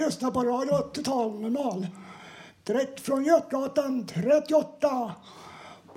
[0.00, 1.86] Lyssnar på Radio Total
[2.64, 5.12] Direkt från Götgatan 38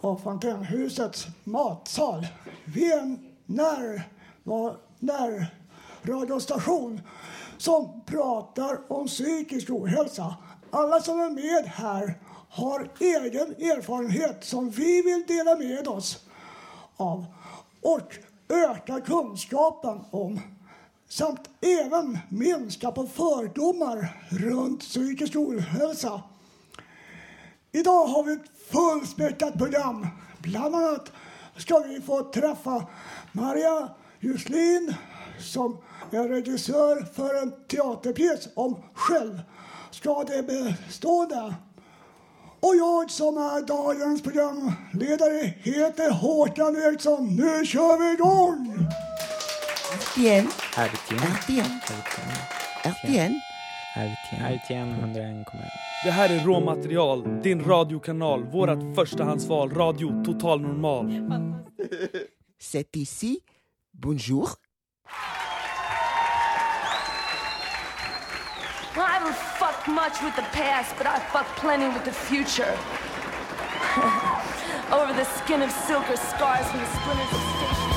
[0.02, 2.28] på Fontänhusets matsal.
[2.66, 4.10] Vi är en när,
[4.44, 5.46] var, när
[6.02, 7.02] radiostation
[7.58, 10.36] som pratar om psykisk ohälsa.
[10.72, 16.26] Alla som är med här har egen erfarenhet som vi vill dela med oss
[16.98, 17.26] av
[17.82, 18.16] och
[18.50, 20.40] öka kunskapen om
[21.14, 26.22] samt även minska på fördomar runt psykisk ohälsa.
[27.72, 30.08] Idag har vi ett fullspäckat program.
[30.40, 31.12] Bland annat
[31.58, 32.88] ska vi få träffa
[33.32, 33.90] Maria
[34.20, 34.96] Juslin
[35.40, 35.78] som
[36.12, 39.42] är regissör för en teaterpjäs om själv
[39.92, 41.56] ska självskadebestående.
[42.60, 47.36] Och jag som är dagens programledare heter Håkan Eriksson.
[47.36, 48.88] Nu kör vi igång!
[50.18, 50.48] Igen,
[50.78, 51.18] RTN.
[51.18, 51.72] RTN,
[52.84, 53.34] RTN.
[53.96, 54.42] RTN.
[54.42, 55.46] RTN 101,1.
[56.04, 61.06] Det här är råmaterial, din radiokanal, vårat förstahandsval, Radio Total Normal.
[62.60, 63.40] C'est ici.
[63.94, 64.50] Bonjour.
[68.96, 72.78] Well, I haven't fucked much with the past, but I fucked plenty with the future.
[74.92, 77.93] Over the skin of silk or scars from the splinters of station.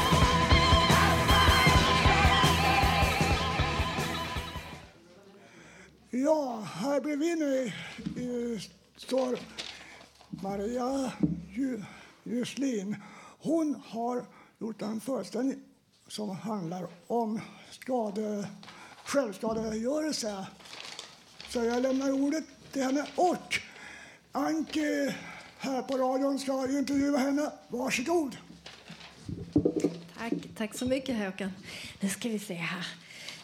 [6.96, 7.74] Här bredvid mig
[8.96, 9.38] står
[10.30, 11.12] Maria
[12.24, 12.96] Juslin.
[13.38, 14.24] Hon har
[14.58, 15.58] gjort en föreställning
[16.08, 17.40] som handlar om
[17.70, 18.48] skade,
[19.04, 20.46] självskadegörelse.
[21.48, 23.06] Så jag lämnar ordet till henne.
[23.16, 23.60] Och
[24.32, 25.14] Anki
[25.58, 27.52] här på radion ska intervjua henne.
[27.68, 28.36] Varsågod.
[30.18, 31.52] Tack, tack så mycket Håkan.
[32.00, 32.86] Nu ska vi se här.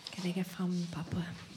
[0.05, 1.52] Jag ska lägga fram papper.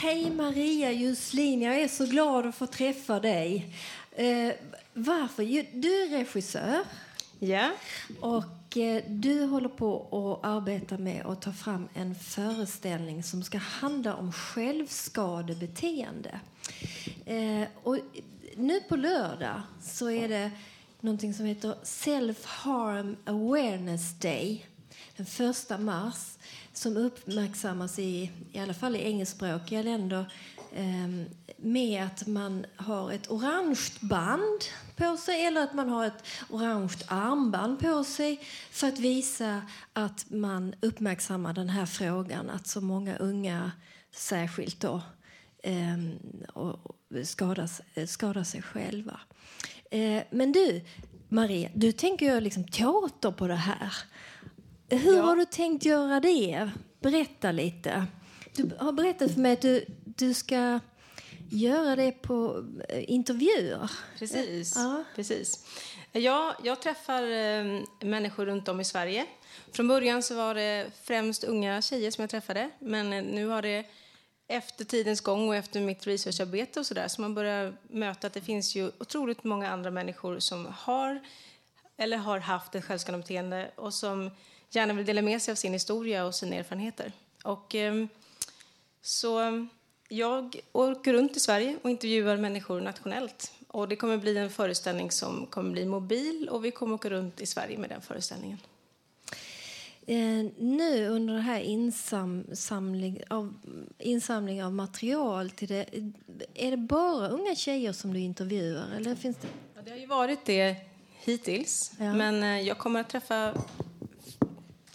[0.00, 3.74] Hej Maria Juslin, jag är så glad att få träffa dig.
[4.12, 4.52] Eh,
[4.94, 5.42] varför?
[5.80, 6.80] Du är regissör
[7.38, 7.70] Ja,
[8.20, 13.58] och eh, du håller på att arbeta med att ta fram en föreställning som ska
[13.58, 16.40] handla om självskadebeteende.
[17.26, 17.98] Eh, och
[18.56, 20.50] nu på lördag så är det
[21.00, 24.66] någonting som heter Self-Harm Awareness Day
[25.16, 26.37] den första mars
[26.78, 30.32] som uppmärksammas i, i alla fall i engelskspråkiga länder
[30.74, 31.24] ehm,
[31.56, 34.64] med att man har ett orange band
[34.96, 38.40] på sig eller att man har ett orange armband på sig
[38.70, 39.62] för att visa
[39.92, 43.72] att man uppmärksammar den här frågan att så många unga
[44.10, 45.02] särskilt då
[45.62, 46.18] ehm,
[46.54, 47.70] och, skadar,
[48.06, 49.20] skadar sig själva.
[49.90, 50.84] Eh, men du,
[51.28, 53.92] Maria, du tänker göra liksom teater på det här.
[54.88, 56.70] Hur har du tänkt göra det?
[57.00, 58.06] Berätta lite.
[58.56, 60.80] Du har berättat för mig att du, du ska
[61.50, 63.90] göra det på eh, intervjuer.
[64.18, 64.76] precis.
[64.76, 65.04] Ja.
[65.14, 65.66] precis.
[66.12, 69.26] Ja, jag träffar eh, människor runt om i Sverige.
[69.72, 72.70] Från början så var det främst unga tjejer som jag träffade.
[72.78, 73.86] Men eh, nu har det
[74.48, 78.40] efter tidens gång och efter mitt researcharbete och sådär så man börjar möta att det
[78.40, 81.20] finns ju otroligt många andra människor som har
[81.96, 84.30] eller har haft ett självskadebeteende och som
[84.70, 87.12] gärna vill dela med sig av sin historia och sina erfarenheter.
[87.44, 88.08] Och, ehm,
[89.02, 89.66] så
[90.08, 93.52] jag åker runt i Sverige och intervjuar människor nationellt.
[93.68, 97.40] Och det kommer bli en föreställning som kommer bli mobil och vi kommer åka runt
[97.40, 98.58] i Sverige med den föreställningen.
[100.06, 103.54] Eh, nu under den här insamling av,
[103.98, 105.84] insamling av material till det,
[106.54, 108.86] är det bara unga tjejer som du intervjuar?
[108.96, 109.48] Eller finns det?
[109.74, 110.76] Ja, det har ju varit det
[111.20, 112.14] hittills, Ja.
[112.14, 113.54] men eh, jag kommer att träffa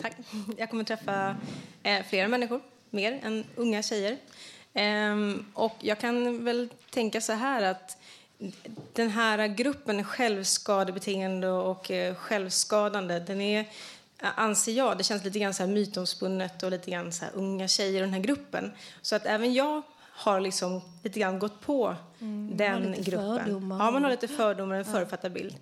[0.03, 0.13] Tack.
[0.57, 1.35] Jag kommer träffa
[1.83, 4.17] eh, flera människor, mer än unga tjejer.
[4.73, 7.97] Ehm, och jag kan väl tänka så här att
[8.93, 13.65] den här gruppen självskadebeteende och eh, självskadande, den är,
[14.19, 17.97] anser jag, det känns lite grann så här mytomspunnet och lite grann så unga tjejer
[17.97, 18.71] i den här gruppen.
[19.01, 19.81] Så att även jag
[20.15, 23.37] har liksom lite grann gått på Mm, den gruppen.
[23.39, 23.85] fördomar.
[23.85, 24.91] Ja, man har lite fördomar, en Ja.
[24.93, 25.55] förutfattad bild.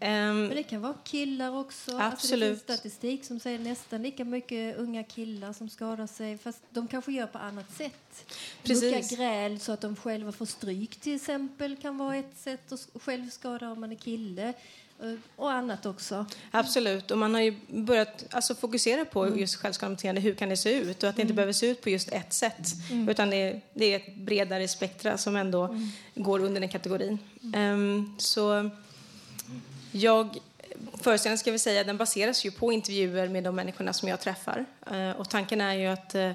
[0.00, 1.90] Men det kan vara killar också.
[1.90, 2.48] Alltså det Absolut.
[2.48, 6.38] finns statistik som säger nästan lika mycket unga killar som skadar sig.
[6.38, 8.24] Fast de kanske gör på annat sätt.
[8.62, 9.10] Precis.
[9.16, 13.70] Gräl så att de själva får stryk till exempel kan vara ett sätt att självskada
[13.70, 14.52] om man är kille.
[15.02, 16.26] Eh, Och annat också.
[16.50, 20.72] Absolut, och man har ju börjat alltså, fokusera på just självskadebeteende, hur kan det se
[20.80, 21.02] ut?
[21.02, 21.36] Och att det inte Mm.
[21.36, 22.66] behöver se ut på just ett sätt.
[22.90, 23.08] Mm.
[23.08, 25.76] Utan det är, det är ett bredare spektra som ändå
[26.14, 27.18] går under den kategorin.
[27.54, 28.70] Ehm, så
[29.92, 30.38] jag,
[31.00, 34.64] föreställningen ska vi säga, den baseras ju på intervjuer med de människorna som jag träffar.
[34.90, 36.32] Eh, och tanken är ju att eh,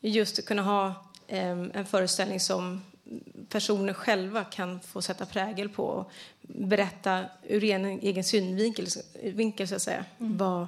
[0.00, 2.82] just kunna ha em, en föreställning som
[3.48, 6.10] personer själva kan få sätta prägel på och
[6.42, 8.86] berätta ur en egen synvinkel,
[9.22, 10.66] vinkel, så att säga, vad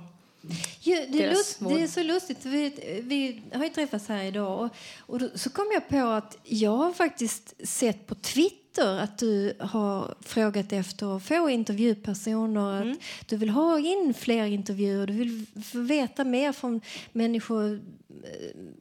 [0.81, 2.47] Ja, det, är lust, det är så lustigt.
[2.47, 6.39] Vi, vi har ju träffats här idag och, och då, så kom jag på att
[6.45, 12.97] jag har faktiskt sett på Twitter att du har frågat efter att få intervjupersoner.
[13.21, 15.07] Att du vill ha in fler intervjuer.
[15.07, 16.81] Du vill veta mer från
[17.13, 17.81] människor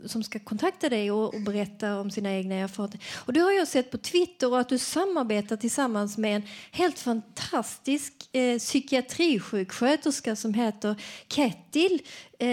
[0.06, 3.08] som ska kontakta dig och, och berätta om sina egna erfarenheter.
[3.26, 7.00] Och det har jag sett på Twitter och att du samarbetar tillsammans med en helt
[7.00, 10.96] fantastisk eh, psykiatrisjuksköterska som heter
[11.28, 12.02] Ketil.
[12.40, 12.48] Eh,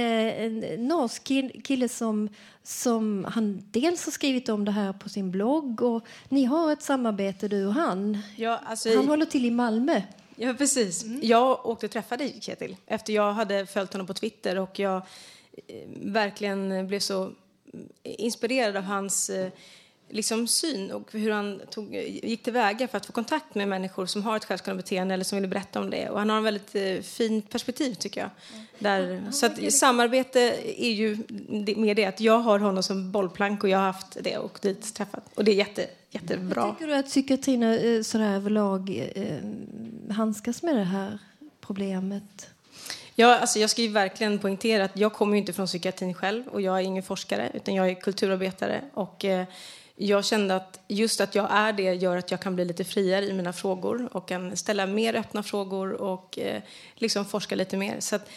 [0.44, 2.29] en norsk kill- kille som,
[2.62, 6.82] som han dels har skrivit om det här på sin blogg och ni har ett
[6.82, 8.19] samarbete du och han.
[8.37, 10.00] Ja, alltså, Han håller till i Malmö.
[10.37, 11.05] Ja, precis.
[11.23, 15.03] Jag åkte och träffade Ketil efter jag hade följt honom på Twitter och jag eh,
[15.96, 17.32] verkligen blev så
[18.02, 19.50] inspirerad av hans eh,
[20.08, 24.22] liksom, syn och hur han tog, gick tillväga för att få kontakt med människor som
[24.22, 26.08] har ett självskadebeteende eller som vill berätta om det.
[26.08, 28.30] Och han har en väldigt eh, fint perspektiv tycker jag.
[28.78, 30.40] Där, så att samarbete
[30.76, 31.18] är ju
[31.76, 34.94] med det att jag har honom som bollplank och jag har haft det och dit
[34.94, 35.24] träffat.
[35.34, 36.72] Och det är jätte, jättebra.
[36.72, 41.18] Tycker du att psykiatrin eh, sådär överlag eh, handskas med det här
[41.60, 42.53] problemet?
[43.14, 46.61] Ja, alltså jag ska ju verkligen poängtera att jag kommer inte från psykiatrin själv och
[46.61, 49.46] jag är ingen forskare utan jag är kulturarbetare och eh,
[49.96, 53.25] jag kände att just att jag är det gör att jag kan bli lite friare
[53.25, 56.62] i mina frågor och kan ställa mer öppna frågor och eh,
[56.94, 58.00] liksom forska lite mer.
[58.00, 58.28] Så att,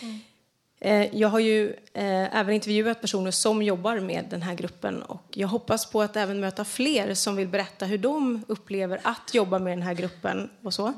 [0.80, 5.24] eh, jag har ju eh, även intervjuat personer som jobbar med den här gruppen och
[5.34, 9.60] jag hoppas på att även möta fler som vill berätta hur de upplever att jobba
[9.60, 10.94] med den här gruppen och så.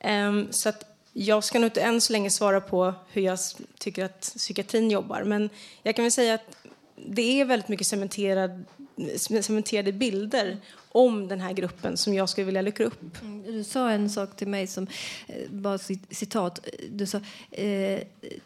[0.00, 3.38] Ehm, så att jag ska nog inte än så länge svara på hur jag
[3.78, 5.50] tycker att psykiatrin jobbar men
[5.82, 6.56] jag kan väl säga att
[7.06, 8.64] det är väldigt mycket cementerad,
[9.16, 10.56] cementerade bilder
[10.92, 13.22] om den här gruppen som jag skulle vilja luckra upp.
[13.22, 14.86] Mm, du sa en sak till mig som,
[15.26, 15.78] eh, bara
[16.10, 17.20] citat, du sa
[17.50, 18.00] eh,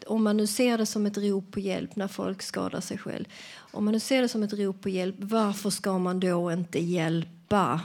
[0.07, 3.25] om man nu ser det som ett rop på hjälp när folk skadar sig själv,
[3.71, 6.79] om man nu ser det som ett rop på hjälp, varför ska man då inte
[6.79, 7.81] hjälpa?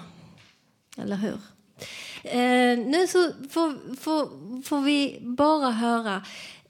[0.97, 1.39] Eller hur?
[2.23, 6.23] Eh, nu så får, får, får vi bara höra,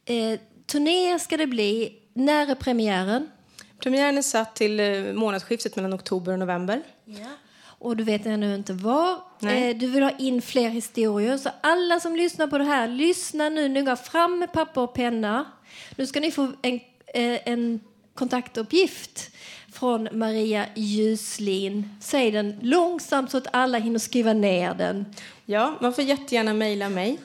[0.05, 3.31] eh, turné ska det bli, när är premiären?
[3.79, 6.83] Premiären är satt till eh, månadsskiftet mellan oktober och november.
[7.81, 9.21] Och du vet ännu inte var.
[9.39, 9.71] Nej.
[9.71, 11.37] Eh, du vill ha in fler historier.
[11.37, 13.97] Så alla som lyssnar på det här, lyssna nu noga.
[13.97, 15.45] Fram med papper och penna.
[15.97, 16.75] Nu ska ni få en,
[17.15, 17.81] eh, en
[18.15, 19.31] kontaktuppgift
[19.79, 21.89] från Maria Ljuslin.
[22.01, 25.15] Säg den långsamt så att alla hinner skriva ner den.
[25.45, 27.19] Ja, man får jättegärna mejla mig.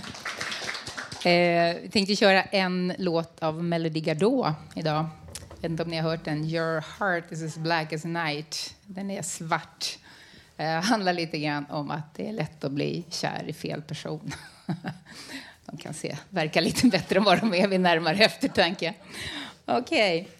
[1.16, 5.06] Eh, vi tänkte köra en låt av Melody Gardot idag.
[5.48, 6.44] Jag vet inte om ni har hört den.
[6.44, 8.74] Your heart is as black as night.
[8.84, 9.98] Den är svart.
[10.56, 14.32] Eh, handlar lite grann om att det är lätt att bli kär i fel person.
[15.66, 18.94] de kan se, verka lite bättre än vad de är vid närmare eftertanke.
[19.64, 20.20] Okej.
[20.20, 20.36] Okay.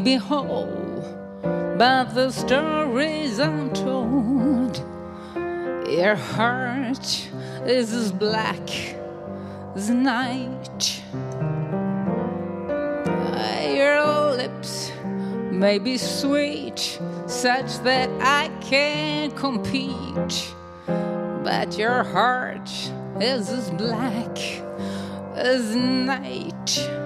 [0.00, 1.02] Be whole,
[1.78, 4.76] but the stories I'm told,
[5.88, 7.28] your heart
[7.66, 8.68] is as black
[9.74, 11.02] as night.
[13.74, 14.92] Your lips
[15.50, 20.54] may be sweet, such that I can't compete,
[20.86, 22.70] but your heart
[23.20, 24.38] is as black
[25.34, 26.97] as night.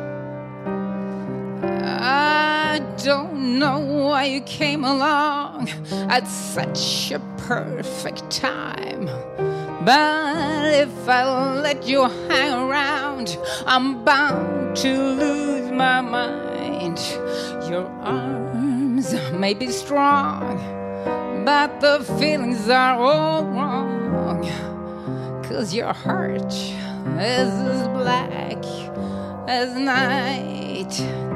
[2.73, 5.69] I don't know why you came along
[6.09, 9.05] at such a perfect time.
[9.85, 13.37] But if I let you hang around,
[13.67, 16.99] I'm bound to lose my mind.
[17.69, 20.57] Your arms may be strong,
[21.45, 24.43] but the feelings are all wrong.
[25.45, 26.55] Cause your heart
[27.21, 28.65] is as black
[29.47, 31.32] as night.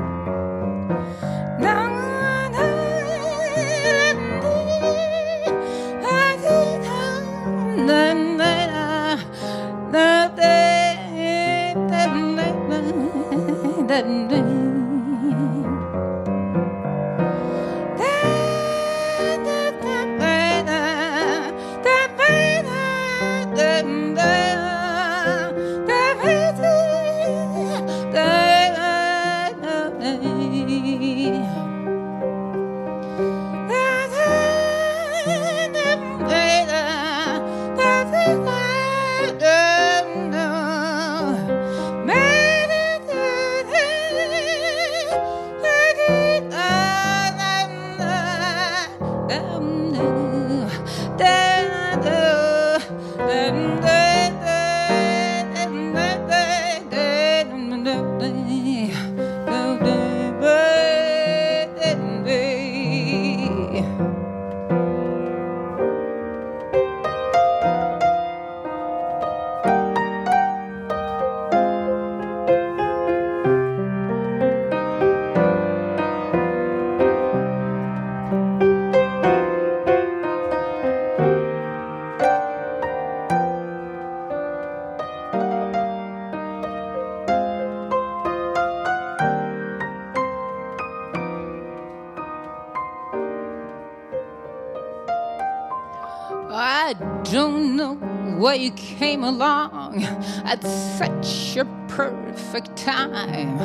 [100.46, 103.58] At such a perfect time.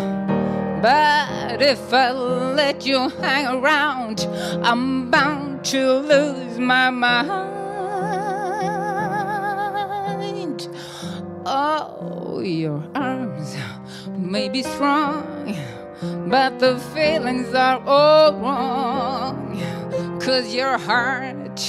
[0.82, 4.28] But if I let you hang around,
[4.64, 7.52] I'm bound to lose my mind.
[11.46, 13.56] Oh, your arms
[14.18, 15.56] may be strong,
[16.30, 19.38] but the feelings are all wrong.
[20.20, 21.60] Cause your heart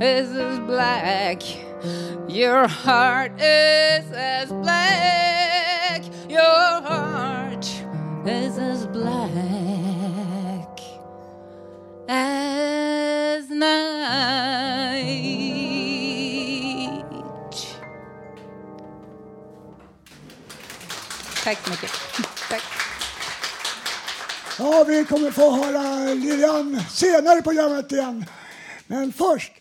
[0.00, 1.42] is as black
[2.34, 4.10] your heart is
[12.14, 13.74] as night.
[21.44, 21.90] Tack så mycket.
[22.50, 22.62] Tack.
[24.58, 28.24] Ja, vi kommer få höra Lilian senare i programmet igen.
[28.86, 29.52] Men först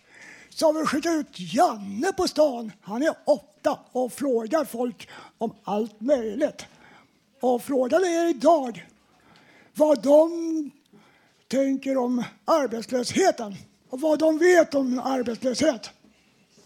[0.49, 2.71] så har vi skickat ut Janne på stan.
[2.81, 6.65] Han är åtta och frågar folk om allt möjligt.
[7.41, 8.87] Och frågan är idag
[9.73, 10.71] vad de
[11.53, 13.55] tänker om arbetslösheten
[13.89, 15.89] och vad de vet om arbetslöshet.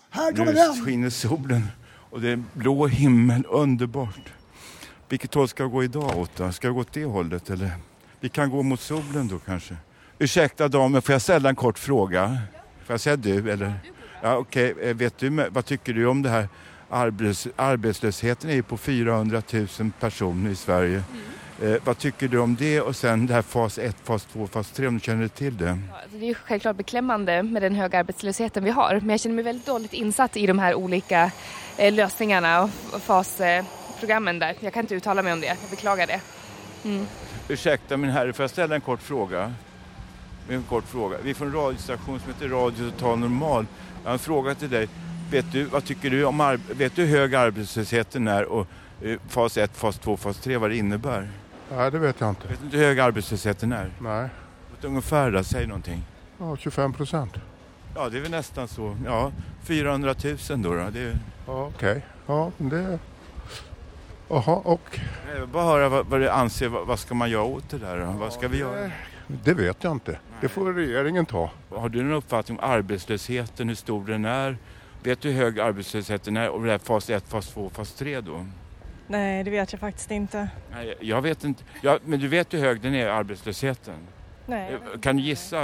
[0.10, 0.76] Här kommer nu den.
[0.76, 1.68] Nu skiner solen
[2.10, 4.34] och det är blå himmel, underbart.
[5.10, 6.56] Vilket håll ska jag gå idag åt?
[6.56, 7.72] Ska jag gå åt det hållet eller?
[8.20, 9.76] Vi kan gå mot solen då kanske.
[10.20, 12.38] Ursäkta damen, får jag ställa en kort fråga?
[12.86, 13.74] Får jag säga du eller?
[14.22, 14.90] Ja, Okej, okay.
[14.90, 16.50] Eh, vet du, vad tycker du om det här?
[16.90, 19.68] Arbets, arbetslösheten är ju på 400 000
[20.00, 21.04] personer i Sverige.
[21.62, 24.72] Eh, vad tycker du om det och sen det här fas 1, fas 2, fas
[24.72, 25.70] 3 om du känner till det?
[25.70, 29.44] Alltså, det är självklart beklämmande med den höga arbetslösheten vi har men jag känner mig
[29.44, 31.32] väldigt dåligt insatt i de här olika
[31.78, 34.56] eh, lösningarna och fasprogrammen där.
[34.60, 36.22] Jag kan inte uttala mig om det, jag beklagar det.
[36.86, 37.06] Mm.
[37.48, 39.54] Ursäkta min herre, får jag ställa en kort fråga?
[40.50, 41.18] En kort fråga.
[41.24, 43.66] Vi är från en radiostation som heter Radio Total Normal.
[44.04, 44.90] Jag har en fråga till dig.
[45.32, 48.68] Vet du, vad tycker du om vet du hur hög arbetslösheten är och
[49.02, 51.30] eh, fas 1, fas 2, fas 3 vad det innebär?
[51.72, 52.48] Nej, det vet jag inte.
[52.48, 53.92] Vet du inte hur hög arbetslösheten är?
[54.00, 54.22] Nej.
[54.72, 55.44] Vet du ungefär då?
[55.44, 56.04] Säg någonting.
[56.40, 57.34] Ja, 25 procent.
[57.96, 58.98] Ja, det är väl nästan så.
[59.06, 59.32] Ja,
[59.64, 60.74] 400 000 då.
[60.74, 60.90] då.
[60.90, 61.20] Det är...
[61.48, 62.06] Ja, okej.
[62.28, 63.00] Ja, det...
[64.30, 65.00] Jaha, och...
[65.34, 66.68] Jag vill bara höra vad, vad du anser.
[66.68, 67.98] Vad, vad ska man göra åt det där?
[68.00, 68.12] Då?
[68.12, 68.92] Vad ska vi göra?
[69.28, 70.20] Det vet jag inte.
[70.42, 71.50] Det får regeringen ta.
[71.70, 74.58] Har du någon uppfattning om arbetslösheten, hur stor den är?
[75.04, 78.22] Vet du hur hög arbetslösheten är och det är fas 1, fas 2, fas 3
[78.22, 78.46] då?
[79.08, 80.50] Nej, det vet jag faktiskt inte.
[80.72, 81.64] Nej, jag vet inte.
[81.82, 83.96] Ja, men du vet hur hög den är, arbetslösheten?
[84.46, 85.64] Nej, Kan du gissa?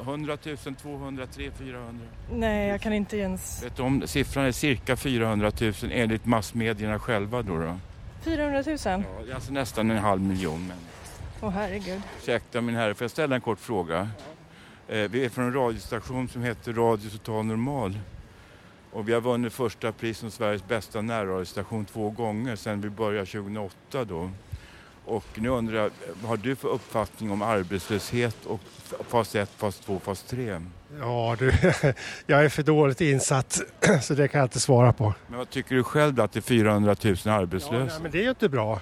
[0.00, 2.06] 100 000, 200, 300, 400?
[2.32, 3.62] nej jag kan inte ens...
[3.64, 7.58] Vet du om siffran är cirka 400 000 enligt massmedierna själva då?
[7.58, 7.78] då?
[8.24, 8.78] 400 000?
[9.28, 10.86] Ja, alltså nästan en halv miljon människor.
[11.40, 12.00] Åh herregud.
[12.18, 14.08] Ursäkta min herre, får jag ställa en kort fråga?
[14.88, 17.98] Eh, vi är från en radiostation som heter Radio Total Normal.
[18.92, 23.26] Och vi har vunnit första pris som Sveriges bästa närradiostation två gånger sedan vi började
[23.26, 24.30] 2008 då.
[25.04, 28.60] Och nu undrar jag, vad har du för uppfattning om arbetslöshet och
[29.08, 30.60] fas 1, fas 2, fas 3?
[31.00, 31.52] Ja, du,
[32.26, 33.60] jag är för dåligt insatt
[34.02, 35.14] så det kan jag inte svara på.
[35.28, 37.84] Men vad tycker du själv då, att det är 400 000 Ja, arbetslösa?
[37.94, 38.80] nej, men det är ju inte bra.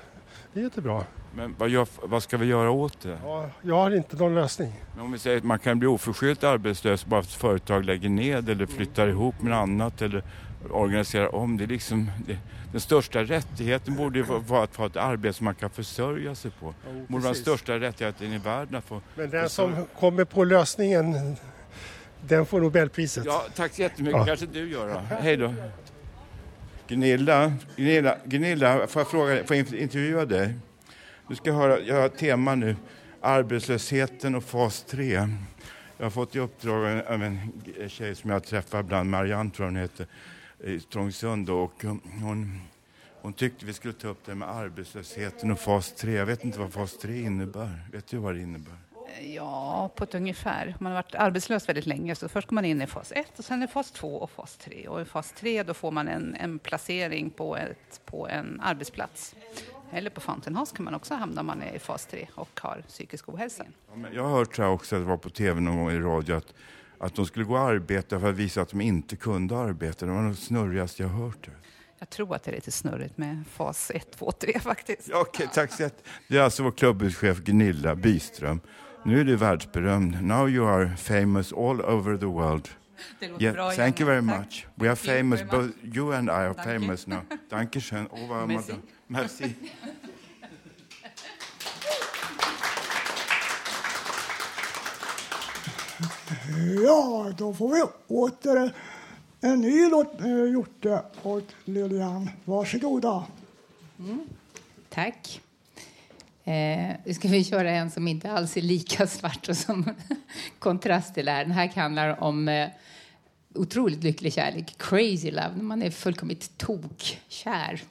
[0.52, 1.04] Det är inte bra.
[1.34, 3.18] Men vad, gör, vad ska vi göra åt det?
[3.24, 4.72] Ja, jag har inte någon lösning.
[4.94, 8.08] Men om vi säger att man kan bli oförskyllt arbetslös bara för att företag lägger
[8.08, 10.22] ned eller flyttar ihop med annat eller
[10.70, 11.56] organiserar om.
[11.56, 12.38] Det är liksom, det,
[12.72, 16.50] den största rättigheten borde ju vara- att få ett arbete som man kan försörja sig
[16.50, 16.74] på.
[16.86, 20.24] Det borde vara den största rättigheten i världen att få Men den försörja- som kommer
[20.24, 21.36] på lösningen,
[22.28, 23.24] den får Nobelpriset.
[23.24, 24.18] Ja, tack så jättemycket.
[24.18, 24.26] Ja.
[24.26, 25.00] kanske du gör då.
[25.16, 25.54] Hej då.
[26.88, 30.54] Gunilla, Gunilla, Gunilla, får jag fråga, får jag intervjua dig?
[31.30, 32.76] Du ska höra, jag har ett tema nu.
[33.20, 35.28] Arbetslösheten och fas 3.
[35.96, 37.52] Jag har fått i uppdrag av en,
[37.88, 40.06] tjej som jag träffar ibland, Marianne tror jag hon heter,
[40.64, 42.60] i Trångsund och um, hon,
[43.22, 46.12] hon tyckte vi skulle ta upp det med arbetslösheten och fas 3.
[46.12, 47.84] Jag vet inte vad fas 3 innebär.
[47.92, 48.76] Vet du vad det innebär?
[49.20, 50.76] Ja, på ett ungefär.
[50.80, 53.44] Man har varit arbetslös väldigt länge, så först går man in i fas 1 och
[53.44, 54.88] sen i fas 2 och fas 3.
[54.88, 59.34] Och i fas 3 då får man en, en placering på, ett, på en arbetsplats.
[59.92, 62.60] Eller på Fountain House kan man också hamna om man är i fas 3 och
[62.62, 63.64] har psykisk ohälsa.
[64.12, 66.34] Jag har hört så här också, att det var på tv någon gång i radio,
[66.34, 66.54] att,
[66.98, 70.06] att de skulle gå och arbeta för att visa att de inte kunde arbeta.
[70.06, 71.44] Det var det snurrigaste jag hört.
[71.46, 71.50] Det.
[71.98, 75.08] Jag tror att det är lite snurrigt med fas 1, 2, 3 faktiskt.
[75.08, 78.60] Ja, Okej, tack så jätte- Det är alltså vår klubbhuschef Gunilla Byström.
[79.04, 80.22] Nu är du världsberömd.
[80.22, 82.68] Now you are famous all over the world.
[83.20, 84.66] Det låter bra, thank you very much.
[84.74, 87.18] We are famous, both you and I are famous now.
[87.50, 88.06] Dankeschön.
[88.06, 88.46] Au revoir,
[89.12, 89.54] Merci.
[96.84, 97.82] Ja, då får vi
[98.14, 98.72] åter
[99.40, 102.30] en ny låt eh, gjort det åt Lilian.
[102.44, 103.26] Varsågoda.
[104.88, 105.40] Tack.
[106.44, 109.94] Eh, nu ska vi köra en som inte alls är lika svart och som
[110.58, 111.44] kontrast till det här.
[111.44, 112.68] Den här handlar om eh,
[113.54, 117.82] otroligt lycklig kärlek, crazy love, när man är fullkomligt tokkär.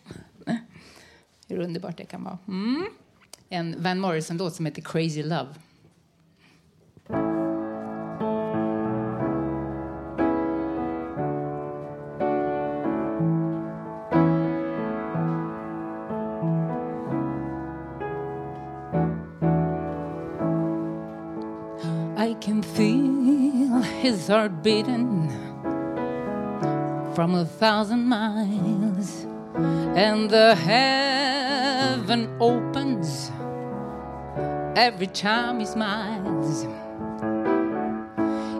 [1.50, 2.38] Hur underbart det kan vara.
[2.48, 2.86] Mm.
[3.50, 5.48] En Van Morrison-låt som heter Crazy Love.
[22.18, 25.32] I can feel his heart beating
[27.16, 29.26] from a thousand miles,
[29.96, 30.56] and the
[31.80, 33.32] heaven opens
[34.76, 36.68] every time he smiles.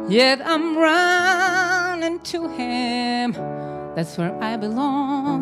[0.10, 3.34] Yet I'm running to him,
[3.94, 5.42] that's where I belong.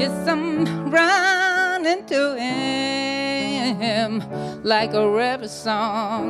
[0.00, 4.10] Yes, I'm running to him
[4.64, 6.26] like a river song.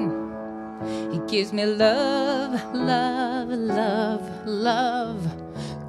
[1.13, 5.21] He gives me love, love, love, love,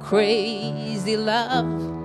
[0.00, 1.98] crazy love.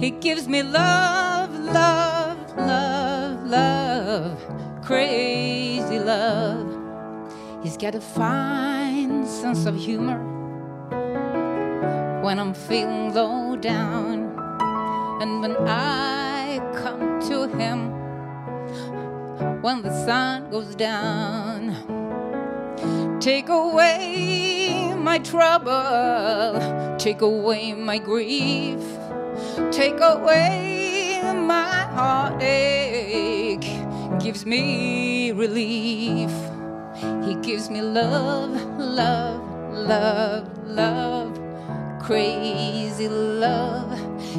[0.00, 1.25] He gives me love,
[1.66, 6.66] love, love, love, crazy love.
[7.62, 10.18] He's got a fine sense of humor
[12.22, 14.34] when I'm feeling low down.
[15.20, 17.92] And when I come to him,
[19.62, 21.74] when the sun goes down.
[23.20, 28.78] Take away my trouble, take away my grief,
[29.72, 30.85] take away
[31.46, 33.62] my heartache,
[34.18, 36.32] gives me relief.
[37.24, 39.40] He gives me love, love,
[39.72, 41.38] love, love,
[42.02, 43.96] crazy love.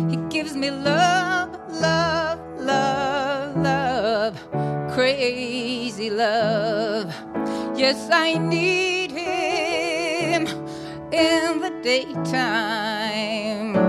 [0.09, 4.35] He gives me love, love, love, love,
[4.93, 7.13] crazy love.
[7.77, 10.47] Yes, I need him
[11.11, 13.86] in the daytime.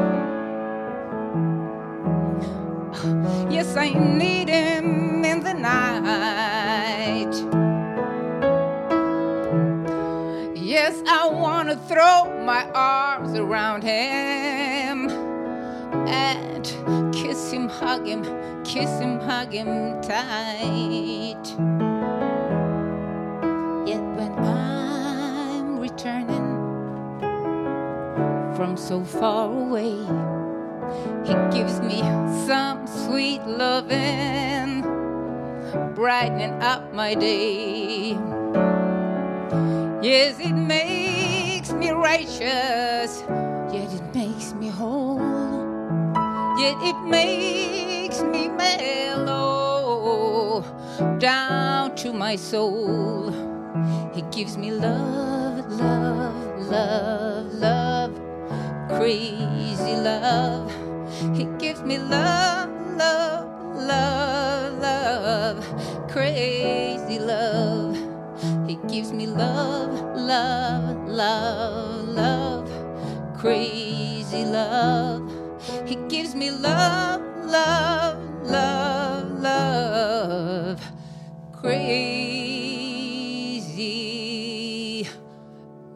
[3.51, 7.35] Yes, I need him in the night.
[10.55, 15.09] Yes, I want to throw my arms around him
[16.07, 16.65] and
[17.15, 18.23] kiss him, hug him,
[18.65, 21.47] kiss him, hug him tight.
[23.89, 26.57] Yet when I'm returning
[28.55, 30.38] from so far away,
[31.29, 32.01] he gives me
[32.47, 34.81] some sweet loving,
[35.95, 38.17] brightening up my day.
[40.01, 43.23] Yes, it makes me righteous,
[43.71, 45.21] yet it makes me whole,
[46.57, 50.65] yet it makes me mellow
[51.19, 53.31] down to my soul.
[54.15, 58.19] He gives me love, love, love, love,
[58.89, 60.88] crazy love.
[61.19, 67.97] He gives me love, love, love, love, crazy love.
[68.69, 72.71] He gives me love, love, love, love,
[73.37, 75.29] crazy love.
[75.87, 80.81] He gives me love, love, love, love,
[81.53, 82.29] crazy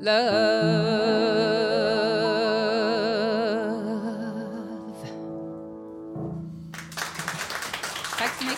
[0.00, 0.91] love.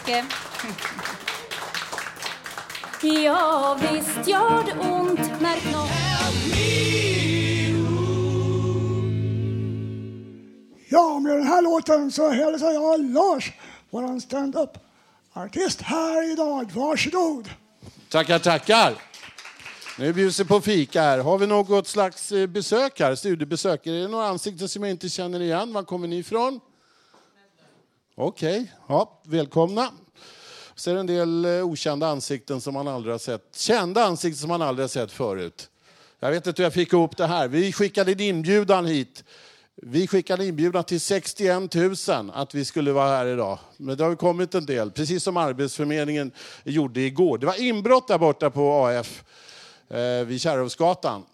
[0.07, 0.25] Mycket.
[3.03, 5.89] Ja, visst gör det ont när någon...
[10.89, 13.53] Ja, med den här låten så hälsar jag Lars,
[13.91, 16.71] vår stand-up-artist här idag.
[16.75, 17.51] Varsågod.
[18.09, 18.95] Tackar, tackar.
[19.99, 21.19] Nu bjuds det på fika här.
[21.19, 23.15] Har vi något slags eh, besök här?
[23.15, 23.87] Studiebesök?
[23.87, 25.73] Är det några ansikten som jag inte känner igen?
[25.73, 26.61] Var kommer ni ifrån?
[28.17, 28.67] Okej, okay.
[28.89, 29.91] ja, välkomna.
[30.75, 33.57] Ser är en del eh, okända ansikten som man aldrig har sett.
[33.57, 35.71] Kända ansikten som man aldrig har sett förut.
[36.21, 37.49] Jag vet inte hur jag fick ihop det här.
[37.49, 39.25] Vi skickade en inbjudan hit.
[39.75, 43.59] Vi skickade inbjudan till 61 000 att vi skulle vara här idag.
[43.77, 46.33] Men det har kommit en del, precis som Arbetsförmedlingen
[46.65, 47.39] gjorde igår.
[47.39, 49.25] Det var inbrott där borta på AF
[49.89, 51.25] eh, vid Kärrhovsgatan.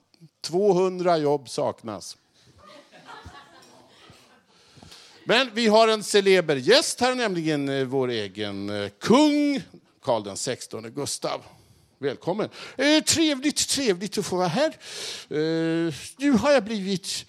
[0.42, 2.16] 200 jobb saknas.
[5.24, 9.62] Men vi har en celeber gäst här, nämligen eh, vår egen eh, kung,
[10.04, 11.42] Karl den 16 Gustav.
[11.98, 12.48] Välkommen.
[12.76, 14.76] Eh, trevligt, trevligt att få vara här.
[15.28, 17.26] Eh, nu har jag blivit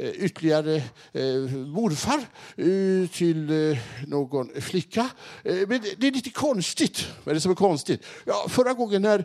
[0.00, 0.76] Eh, ytterligare
[1.12, 1.24] eh,
[1.66, 2.18] morfar
[2.56, 5.10] eh, till någon flicka.
[5.42, 7.06] Men det, är lite konstigt.
[7.24, 8.02] Vad är det som är konstigt?
[8.24, 9.24] Ja, förra gången när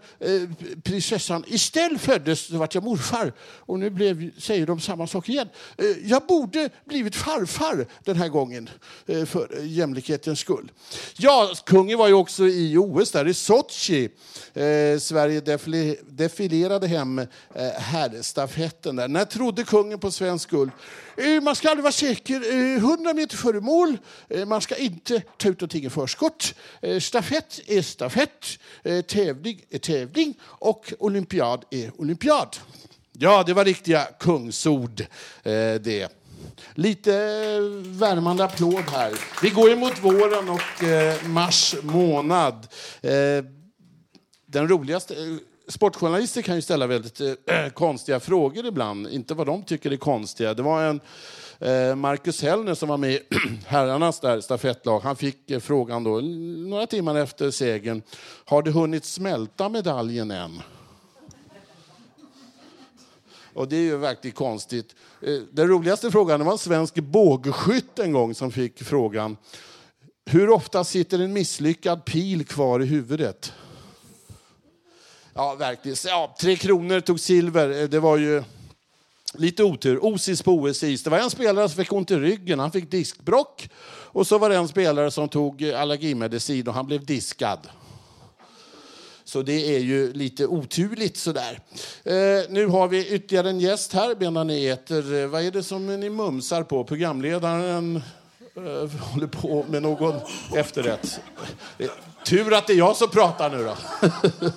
[0.81, 3.33] prinsessan Estelle föddes så var jag morfar.
[3.39, 5.47] Och nu blev, säger de samma sak igen.
[6.03, 8.69] Jag borde blivit farfar den här gången
[9.05, 10.71] för jämlikhetens skull.
[11.17, 14.09] Ja, kungen var ju också i OS där i Sochi.
[14.99, 15.41] Sverige
[16.07, 17.21] defilerade hem
[17.77, 19.07] herrstafetten där.
[19.07, 20.64] När trodde kungen på svensk guld?
[21.17, 22.35] Eh, man ska aldrig vara säker.
[22.35, 23.97] Eh, 100 meter före mål.
[24.29, 26.55] Eh, man ska inte ta ut någonting i förskott.
[26.81, 28.59] Eh, stafett är stafett.
[29.07, 30.33] Tävling är tävling.
[30.43, 32.57] Och olympiad är olympiad.
[33.11, 35.05] Ja, det var riktiga kungsord
[35.43, 36.07] det.
[36.73, 37.11] Lite
[37.85, 39.13] värmande applåd här.
[39.41, 40.83] Vi går ju mot våren och
[41.27, 42.67] mars månad.
[44.45, 45.15] Den roligaste...
[45.67, 49.07] Sportjournalister kan ju ställa väldigt äh, konstiga frågor ibland.
[49.07, 50.53] Inte vad de tycker är konstiga.
[50.53, 50.99] Det var en
[51.59, 53.19] äh, Marcus Hellner som var med i
[53.65, 54.99] herrarnas där stafettlag.
[54.99, 56.21] Han fick äh, frågan då,
[56.69, 58.01] några timmar efter segern.
[58.45, 60.61] Har du hunnit smälta medaljen än?
[63.53, 64.95] Och det är ju verkligen konstigt.
[65.51, 69.37] Den roligaste frågan det var en svensk bågskytt en gång som fick frågan.
[70.25, 73.53] Hur ofta sitter en misslyckad pil kvar i huvudet?
[75.37, 75.97] Ja, verkligen.
[76.05, 77.81] Ja, tre kronor tog silver.
[77.81, 78.43] Eh, det var ju
[79.33, 80.05] lite otur.
[80.05, 81.03] Osis på OS-is.
[81.03, 82.59] Det var en spelare som fick ont i ryggen.
[82.59, 83.69] Han fick diskbrock.
[83.87, 87.59] Och så var det en spelare som tog allergimedicin och han blev diskad.
[89.23, 91.59] Så det är ju lite oturligt sådär.
[92.03, 92.13] Eh,
[92.49, 95.13] nu har vi ytterligare en gäst här medan ni äter.
[95.13, 96.83] Eh, vad är det som ni mumsar på?
[96.83, 98.01] Programledaren
[98.55, 100.15] eh, håller på med någon
[100.55, 101.19] efterrätt.
[101.77, 101.89] Eh,
[102.25, 103.75] Tur att det är jag som pratar nu då.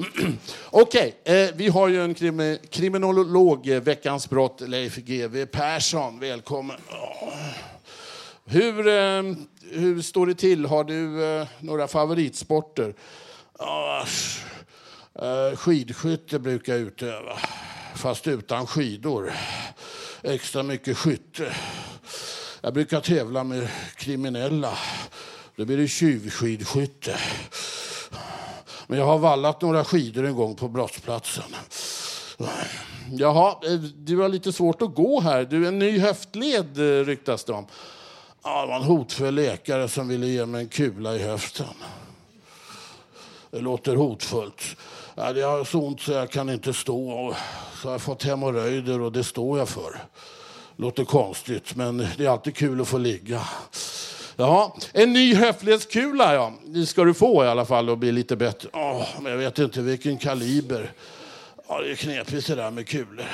[0.70, 6.20] Okej, eh, vi har ju en krim kriminolog, eh, Veckans brott, Leif GW Persson.
[6.20, 6.76] Välkommen.
[8.44, 9.22] Hur, eh,
[9.70, 10.66] hur står det till?
[10.66, 12.94] Har du eh, några favoritsporter?
[13.58, 14.04] Oh,
[15.56, 17.38] skidskytte brukar jag utöva,
[17.94, 19.32] fast utan skidor.
[20.22, 21.54] Extra mycket skytte.
[22.60, 24.78] Jag brukar tävla med kriminella.
[25.56, 27.18] Då blir det tjuvskidskytte.
[28.90, 31.44] Men jag har vallat några skidor en gång på brottsplatsen.
[33.10, 35.44] Jaha, eh, du har lite svårt att gå här.
[35.44, 37.66] Du är en ny höftled eh, ryktas det om.
[38.44, 41.66] Ja, det var en hotfull läkare som ville ge mig en kula i höften.
[43.50, 44.76] Det låter hotfullt.
[45.14, 47.34] Ja, jag har så ont så jag kan inte stå.
[47.82, 50.02] Så jag har fått hemorrojder och det står jag för.
[50.76, 53.40] Låter konstigt, men det är alltid kul att få ligga.
[54.36, 56.52] Ja, en ny höftledskula ja.
[56.64, 58.68] Det ska du få i alla fall och bli lite bättre.
[58.72, 60.92] Oh, men jag vet inte vilken kaliber.
[61.68, 63.26] Ja, det är knepigt det där med kulor.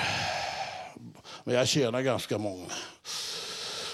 [1.44, 2.66] Men jag tjänar ganska många.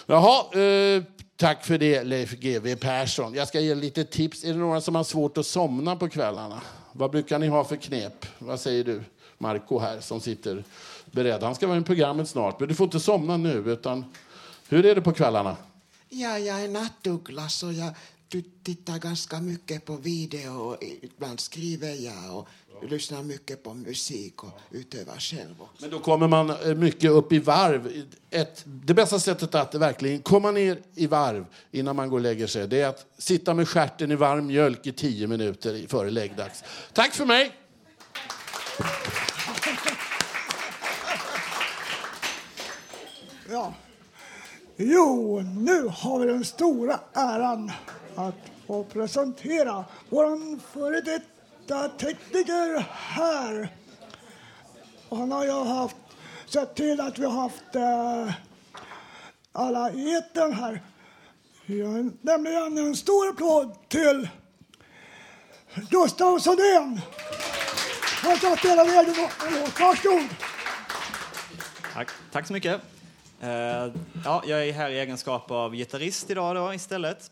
[0.07, 1.03] Jaha, eh,
[1.37, 3.35] tack för det Leif GW Persson.
[3.35, 4.45] Jag ska ge lite tips.
[4.45, 6.61] Är det några som har svårt att somna på kvällarna?
[6.93, 8.27] Vad brukar ni ha för knep?
[8.39, 9.01] Vad säger du,
[9.39, 10.65] Marco här som sitter
[11.05, 11.43] beredd?
[11.43, 13.53] Han ska vara i programmet snart, men du får inte somna nu.
[13.67, 14.05] Utan,
[14.69, 15.57] hur är det på kvällarna?
[16.15, 17.95] Ja, jag är nattuggla så jag
[18.63, 22.49] tittar ganska mycket på video och ibland skriver jag och
[22.89, 25.77] lyssnar mycket på musik och utövar själv också.
[25.81, 28.05] Men då kommer man eh, mycket upp i varv.
[28.31, 32.47] Ett, det bästa sättet att verkligen komma ner i varv innan man går och lägger
[32.47, 36.65] sig det är att sitta med stjärten i varm mjölk i tio minuter före läggdags.
[36.93, 37.53] Tack för mig!
[43.51, 43.75] Ja.
[44.77, 47.73] Jo, nu har vi den stora äran
[48.15, 48.35] att
[48.67, 53.69] få presentera vår före detta tekniker här.
[55.09, 55.97] Och han har ju haft,
[56.47, 58.35] sett till att vi har haft eh,
[59.53, 60.83] alla i etern här.
[61.67, 61.83] Vi
[62.21, 64.29] nämligen en stor applåd till
[65.91, 67.01] Gustav Sundén.
[68.23, 69.07] Han ska spela med.
[69.81, 70.29] Varsågod.
[71.95, 72.92] Tack, tack så mycket.
[73.43, 73.93] Eh,
[74.25, 77.31] ja, jag är här i egenskap av gitarrist idag då, istället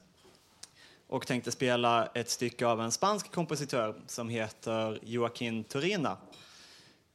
[1.07, 6.17] och tänkte spela ett stycke av en spansk kompositör som heter Joaquín Turina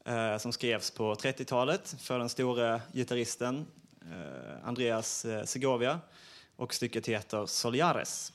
[0.05, 3.65] eh, som skrevs på 30-talet för den store gitarristen
[4.01, 5.99] eh, Andreas Segovia
[6.55, 8.33] och stycket heter Soliares.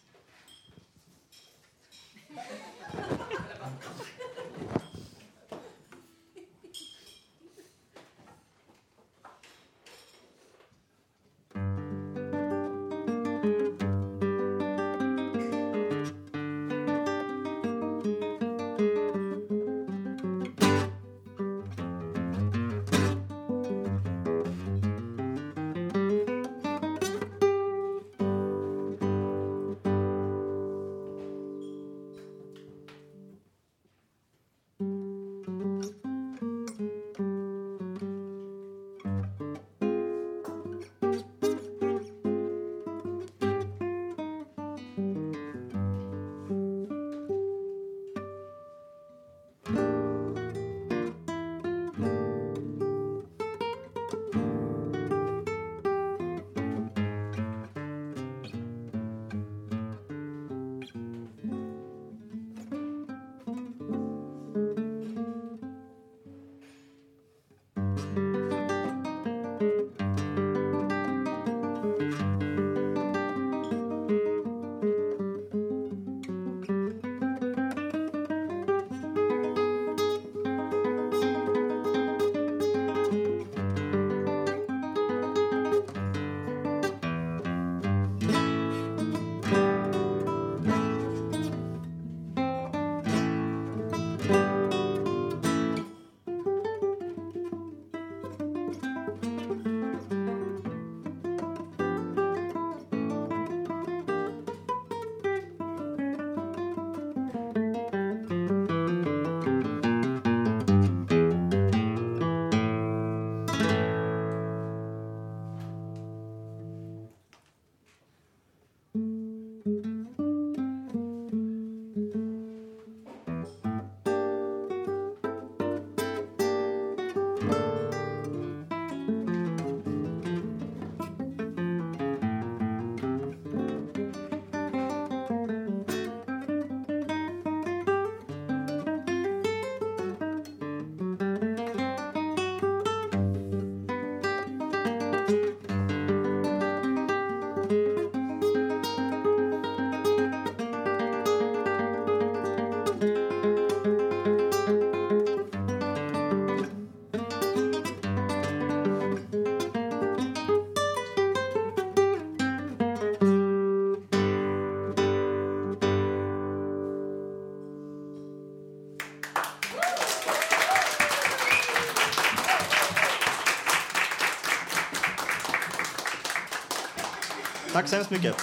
[177.80, 178.36] Tack så hemskt mycket.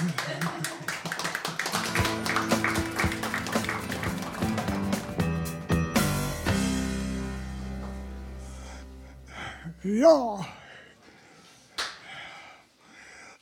[9.81, 10.45] Ja.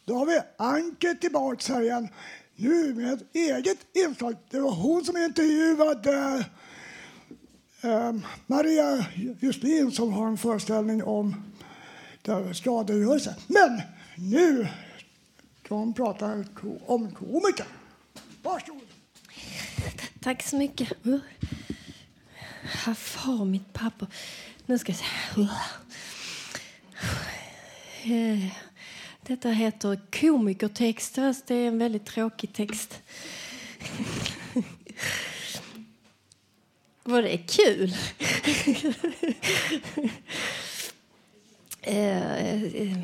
[0.05, 2.07] Då har vi Anke tillbaks här igen.
[2.55, 4.35] Nu med ett eget inslag.
[4.49, 6.45] Det var hon som intervjuade
[7.81, 8.13] eh,
[8.47, 9.05] Maria
[9.39, 11.43] Justin som har en föreställning om
[12.53, 13.35] skadegörelse.
[13.47, 13.81] Men
[14.15, 14.67] nu
[15.67, 16.45] som pratar
[16.85, 17.65] om komiker.
[18.43, 18.81] Varsågod.
[20.21, 20.91] Tack så mycket.
[22.63, 24.07] Här far mitt papper.
[24.65, 25.05] Nu ska jag se.
[29.21, 31.15] Detta heter komikertext.
[31.15, 33.01] fast Det är en väldigt tråkig text.
[37.03, 37.95] Var det kul?
[41.87, 42.97] Eh, eh,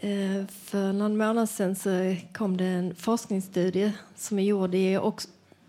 [0.00, 4.74] Eh, för någon månad sedan så kom det en forskningsstudie som är gjord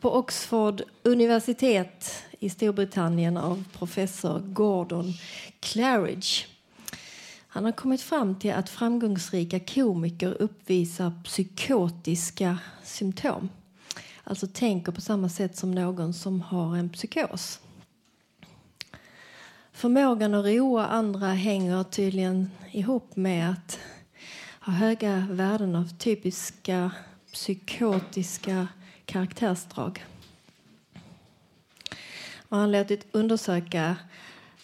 [0.02, 5.14] på Oxford universitet i Storbritannien av professor Gordon
[5.60, 6.46] Claridge.
[7.48, 13.50] Han har kommit fram till att framgångsrika komiker uppvisar psykotiska symptom.
[14.24, 17.60] Alltså tänker på samma sätt som någon som har en psykos.
[19.72, 23.80] Förmågan att roa andra hänger tydligen ihop med att
[24.60, 26.92] har höga värden av typiska
[27.34, 28.68] psykotiska
[29.06, 30.06] karaktärsdrag.
[32.50, 33.96] Man han har låtit undersöka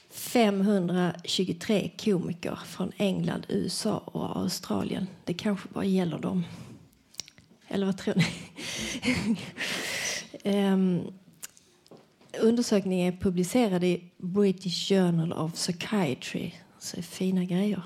[0.10, 5.08] 523 komiker från England, USA och Australien.
[5.24, 6.44] Det kanske bara gäller dem.
[7.68, 8.26] Eller vad tror ni?
[10.68, 11.14] um,
[12.42, 16.52] undersökningen är publicerad i British Journal of Psychiatry.
[16.80, 17.82] Så fina grejer.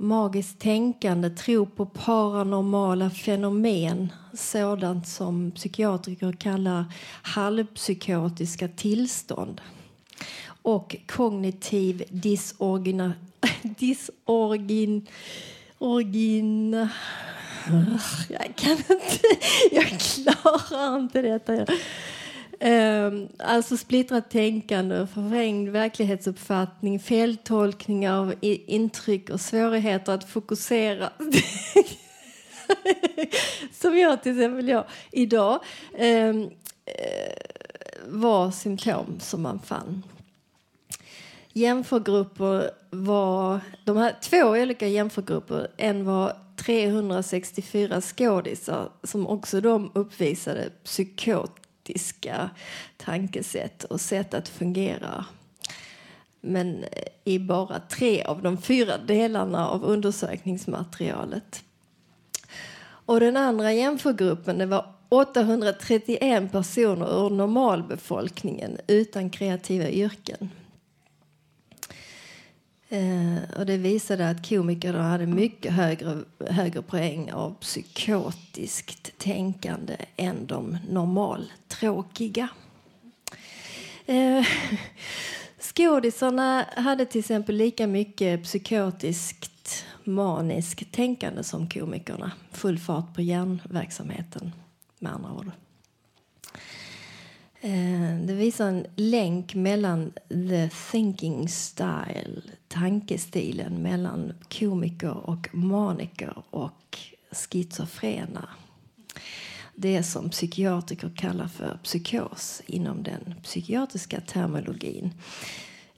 [0.00, 6.84] Magiskt tänkande, tro på paranormala fenomen sådant som psykiatriker kallar
[7.22, 9.60] halvpsykotiska tillstånd
[10.62, 13.12] och kognitiv disorgina,
[13.62, 15.06] disorgin,
[15.78, 16.88] orgin,
[18.28, 19.20] jag kan inte,
[19.72, 21.66] jag klarar inte detta.
[22.60, 31.10] Ehm, alltså splittrat tänkande, förvrängd verklighetsuppfattning, feltolkningar av intryck och svårigheter att fokusera.
[33.72, 35.60] Som jag till exempel jag idag
[35.98, 36.42] ehm,
[36.84, 37.32] eh,
[38.06, 40.02] var symptom som man fann.
[41.52, 43.60] Jämförgrupper var...
[43.84, 45.68] De här två olika jämförgrupper.
[45.76, 50.70] En var 364 skådisar som också de uppvisade
[51.88, 52.50] praktiska
[52.96, 55.24] tankesätt och sätt att fungera.
[56.40, 56.88] Men eh,
[57.24, 61.64] i bara tre av de fyra delarna av undersökningsmaterialet.
[63.06, 70.50] Och den andra jämförgruppen det var 831 personer ur normalbefolkningen utan kreativa yrken.
[72.88, 80.46] Eh, och det visade att komiker hade mycket högre, högre poäng av psykotiskt tänkande än
[80.46, 82.48] de normaltråkiga.
[84.06, 84.46] Eh,
[85.60, 92.32] skådisarna hade till exempel lika mycket psykotiskt maniskt tänkande som komikerna.
[92.52, 94.52] Full fart på hjärnverksamheten,
[94.98, 95.50] med andra ord.
[97.60, 106.98] Eh, det visar en länk mellan the thinking style, tankestilen mellan komiker och maniker och
[107.30, 108.48] schizofrena.
[109.74, 115.10] Det som psykiatriker kallar för psykos inom den psykiatriska terminologin.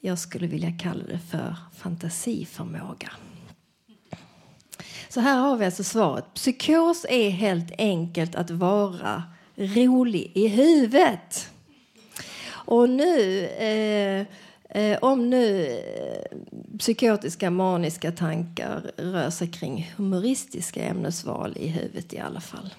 [0.00, 3.12] Jag skulle vilja kalla det för fantasiförmåga.
[5.08, 6.34] Så här har vi alltså svaret.
[6.34, 9.22] Psykos är helt enkelt att vara
[9.56, 11.49] rolig i huvudet.
[12.70, 14.26] Och nu, eh,
[14.82, 16.38] eh, om nu eh,
[16.78, 22.74] psykotiska maniska tankar rör sig kring humoristiska ämnesval i huvudet i alla fall.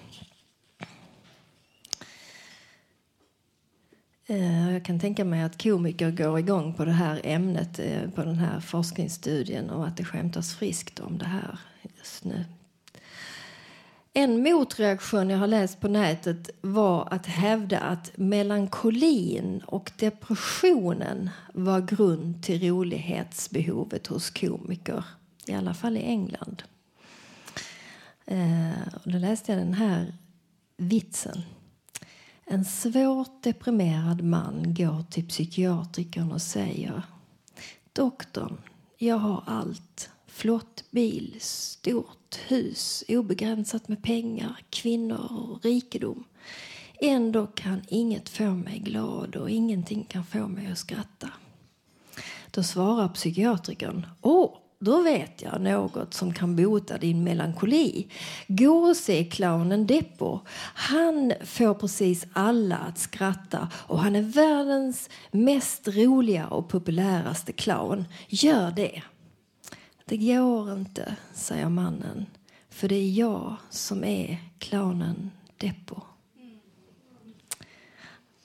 [4.26, 8.24] Eh, Jag kan tänka mig att komiker går igång på det här ämnet, eh, på
[8.24, 11.58] den här forskningsstudien och att det skämtas friskt om det här
[11.98, 12.44] just nu.
[14.14, 21.80] En motreaktion jag har läst på nätet var att hävda att melankolin och depressionen var
[21.80, 25.04] grund till rolighetsbehovet hos komiker.
[25.46, 26.62] I alla fall i England.
[28.26, 30.14] Eh, och då läste jag den här
[30.76, 31.42] vitsen.
[32.44, 37.02] En svårt deprimerad man går till psykiatrikern och säger
[37.92, 38.56] Doktorn,
[38.98, 46.24] jag har allt Flott bil, stort hus, obegränsat med pengar, kvinnor och rikedom.
[47.00, 51.28] Ändå kan inget få mig glad och ingenting kan få mig att skratta.
[52.50, 54.06] Då svarar psykiatrikern.
[54.20, 58.08] Åh, då vet jag något som kan bota din melankoli.
[58.46, 60.40] Gå och se clownen Deppo.
[60.74, 68.04] Han får precis alla att skratta och han är världens mest roliga och populäraste clown.
[68.28, 69.02] Gör det.
[70.12, 72.26] Det går inte, säger mannen,
[72.70, 76.00] för det är jag som är clownen Deppo.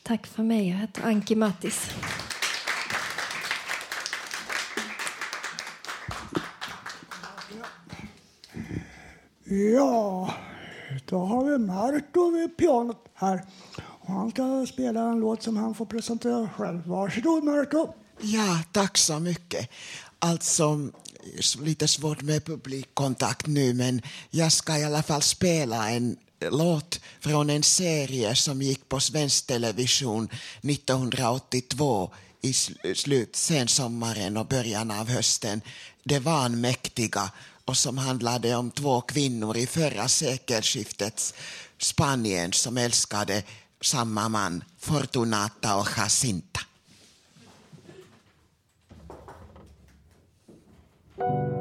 [0.03, 0.69] Tack för mig.
[0.69, 1.89] Jag heter Anki Mattis.
[9.75, 10.33] Ja,
[11.05, 13.45] då har vi Marto vid pianot här.
[13.77, 16.87] Och han ska spela en låt som han får presentera själv.
[16.87, 17.93] Varsågod Marto.
[18.21, 19.69] Ja, tack så mycket.
[20.19, 20.89] Alltså,
[21.61, 27.49] lite svårt med publikkontakt nu men jag ska i alla fall spela en låt från
[27.49, 30.29] en serie som gick på svensk television
[30.61, 32.11] 1982
[32.41, 32.53] i
[32.95, 35.61] slut, sensommaren och början av hösten.
[36.03, 37.31] Det vanmäktiga
[37.65, 41.33] och som handlade om två kvinnor i förra sekelskiftets
[41.77, 43.43] Spanien som älskade
[43.81, 46.59] samma man, Fortunata och Jacinta.
[51.19, 51.56] Radio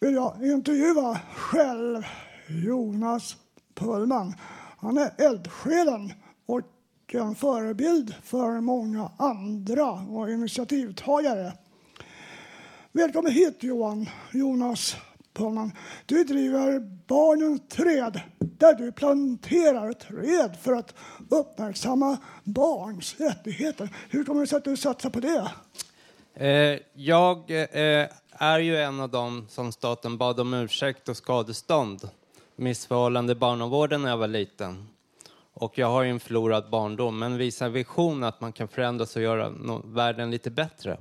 [0.00, 2.02] vill jag intervjua själv
[2.48, 3.36] Jonas
[3.74, 4.34] Pullman.
[4.78, 6.12] Han är eldsjälen
[6.46, 6.60] och
[7.12, 11.52] en förebild för många andra och initiativtagare.
[12.92, 14.96] Välkommen hit Johan, Jonas
[15.32, 15.72] Pullman.
[16.06, 20.94] Du driver Barnens träd där du planterar träd för att
[21.30, 23.88] uppmärksamma barns rättigheter.
[24.10, 25.50] Hur kommer det sig att du satsar på det?
[26.34, 28.08] Eh, jag eh,
[28.42, 32.08] är ju en av dem som staten bad om ursäkt och skadestånd.
[32.56, 34.88] Missförhållande i barnavården när jag var liten.
[35.54, 39.22] Och jag har ju en förlorad barndom, men visar vision att man kan förändras och
[39.22, 39.52] göra
[39.84, 40.98] världen lite bättre.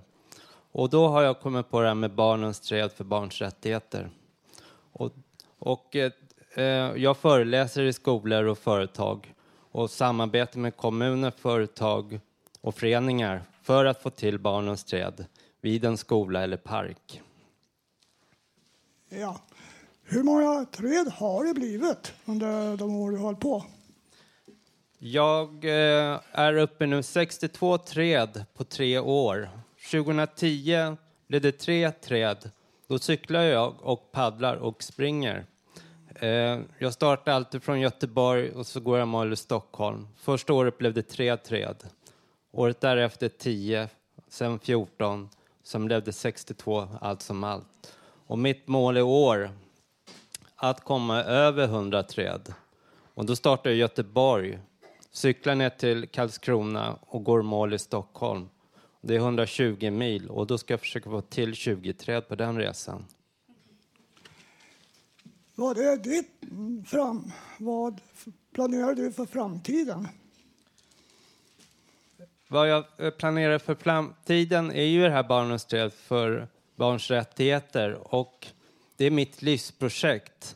[0.72, 4.10] Och då har jag kommit på det här med barnens träd för barns rättigheter.
[4.94, 5.12] Och,
[5.60, 6.12] och eh,
[6.54, 6.64] eh,
[6.96, 9.34] jag föreläser i skolor och företag
[9.72, 12.20] och samarbetar med kommuner, företag
[12.62, 15.26] och föreningar för att få till barnens träd
[15.62, 17.22] vid en skola eller park.
[19.10, 19.41] Ja.
[20.03, 23.66] Hur många träd har det blivit under de år du har hållit på?
[24.99, 29.49] Jag eh, är uppe nu 62 träd på tre år.
[29.91, 30.95] 2010
[31.28, 32.51] blev det tre träd.
[32.88, 35.45] Då cyklar jag och paddlar och springer.
[36.16, 40.07] Eh, jag startar alltid från Göteborg och så går jag mål i Stockholm.
[40.18, 41.84] Första året blev det tre träd.
[42.51, 43.89] Året därefter 10,
[44.28, 45.30] sen 14,
[45.64, 47.95] sen blev det 62 allt som allt.
[48.30, 49.52] Och mitt mål i år
[50.56, 52.54] att komma över 100 träd.
[53.14, 54.60] Och då startar jag i Göteborg,
[55.12, 58.50] cyklar ner till Karlskrona och går mål i Stockholm.
[59.02, 62.58] Det är 120 mil och då ska jag försöka få till 20 träd på den
[62.58, 63.06] resan.
[65.56, 66.44] Vad är ditt
[66.90, 67.32] fram...
[67.58, 68.02] Vad
[68.54, 70.08] planerar du för framtiden?
[72.48, 76.48] Vad jag eh, planerar för framtiden är ju det här Barnens träd för
[76.80, 78.48] barns rättigheter och
[78.98, 80.56] det är mitt livsprojekt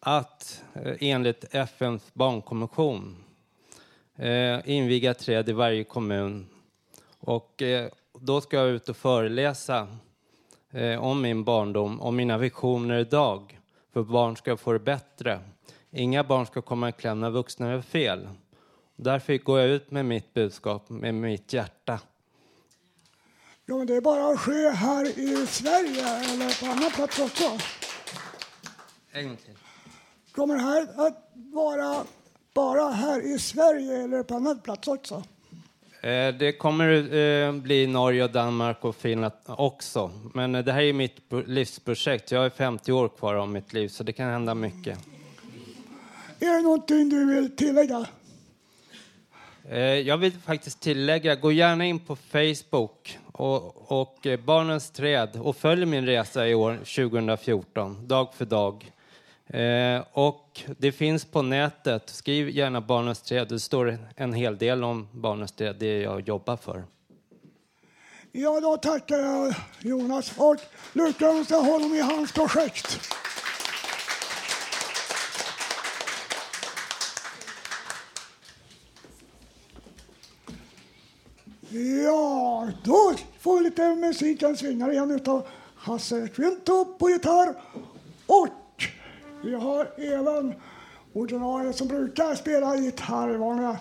[0.00, 3.16] att eh, enligt FNs barnkonvention
[4.16, 6.46] eh, inviga träd i varje kommun.
[7.18, 7.88] Och eh,
[8.20, 9.88] då ska jag ut och föreläsa
[10.70, 13.60] eh, om min barndom, om mina visioner idag.
[13.92, 15.40] För barn ska få det bättre.
[15.90, 18.28] Inga barn ska komma i kläm när vuxna gör fel.
[18.96, 22.00] Därför går jag ut med mitt budskap, med mitt hjärta.
[23.66, 27.58] Ja, men det är bara att ske här i Sverige eller på annan plats också.
[29.12, 29.54] En gång till.
[30.32, 32.04] Kommer det här att vara
[32.54, 35.14] bara här i Sverige eller på annan plats också?
[36.00, 40.10] Eh, Det kommer eh, bli Norge, och Danmark och Finland också.
[40.34, 42.30] Men eh, det här är mitt pro- livsprojekt.
[42.30, 44.98] Jag är 50 år kvar av mitt liv, så det kan hända mycket.
[46.40, 48.06] Är det någonting du vill tillägga?
[50.04, 55.56] Jag vill faktiskt tillägga, gå gärna in på Facebook och, och eh, Barnens träd och
[55.56, 58.92] följ min resa i år 2014, dag för dag.
[59.46, 64.84] Eh, och det finns på nätet, skriv gärna Barnens träd, det står en hel del
[64.84, 66.84] om Barnens träd, det jag jobbar för.
[68.32, 70.56] Ja, då tackar jag Jonas och
[70.92, 73.00] lyckönskar honom i hans projekt.
[81.70, 85.46] Ja, då får vi lite musikens vingar igen utav
[85.76, 87.54] Hasse Kvinto på gitarr.
[88.26, 88.84] Och
[89.42, 90.54] vi har även
[91.12, 93.78] ordinarie som brukar spela gitarr vanliga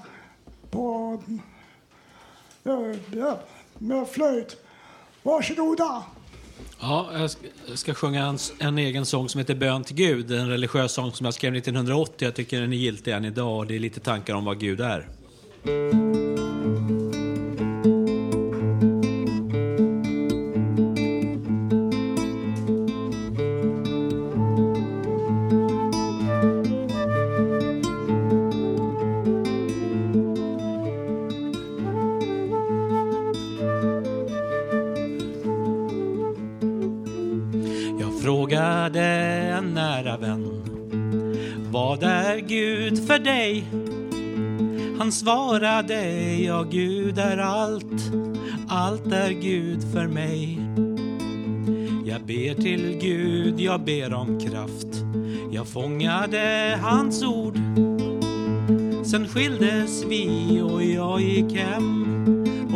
[0.71, 1.21] på
[2.63, 3.39] eh, ja,
[3.77, 4.57] med flöjt.
[5.23, 6.03] Varsågoda.
[6.79, 10.31] Ja, jag ska, jag ska sjunga en, en egen sång som heter Bön till Gud.
[10.31, 12.25] En religiös sång som jag skrev 1980.
[12.25, 14.81] Jag tycker den är giltig än idag och det är lite tankar om vad Gud
[14.81, 15.07] är.
[38.45, 39.01] Frågade
[39.57, 40.61] en nära vän.
[41.71, 43.63] Vad är Gud för dig?
[44.97, 48.11] Han svarade Ja, Gud är allt.
[48.67, 50.59] Allt är Gud för mig.
[52.05, 55.03] Jag ber till Gud, jag ber om kraft.
[55.51, 57.57] Jag fångade hans ord.
[59.05, 62.05] Sen skildes vi och jag gick hem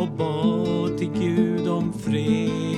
[0.00, 2.69] och bad till Gud om fred.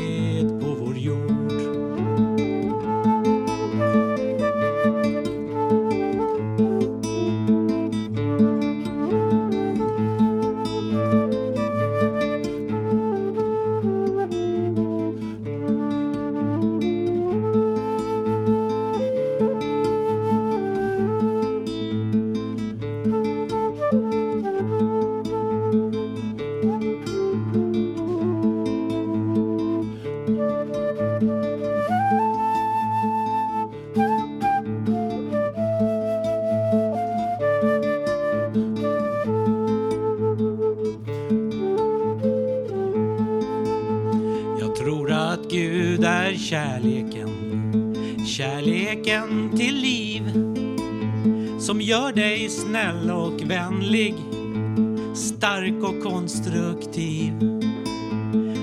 [56.03, 57.39] Konstruktiv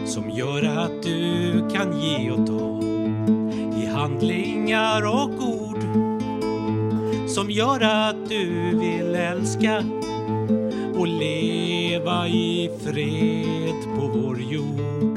[0.06, 2.82] som gör att du kan ge och ta
[3.82, 5.84] i handlingar och ord
[7.28, 9.84] som gör att du vill älska
[10.96, 15.09] och leva i fred på vår jord.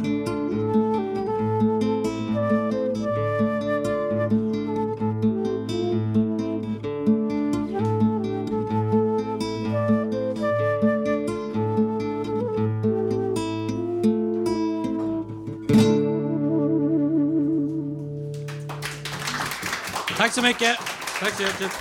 [20.23, 20.79] Tack så mycket.
[21.21, 21.73] Tack så hjärtligt.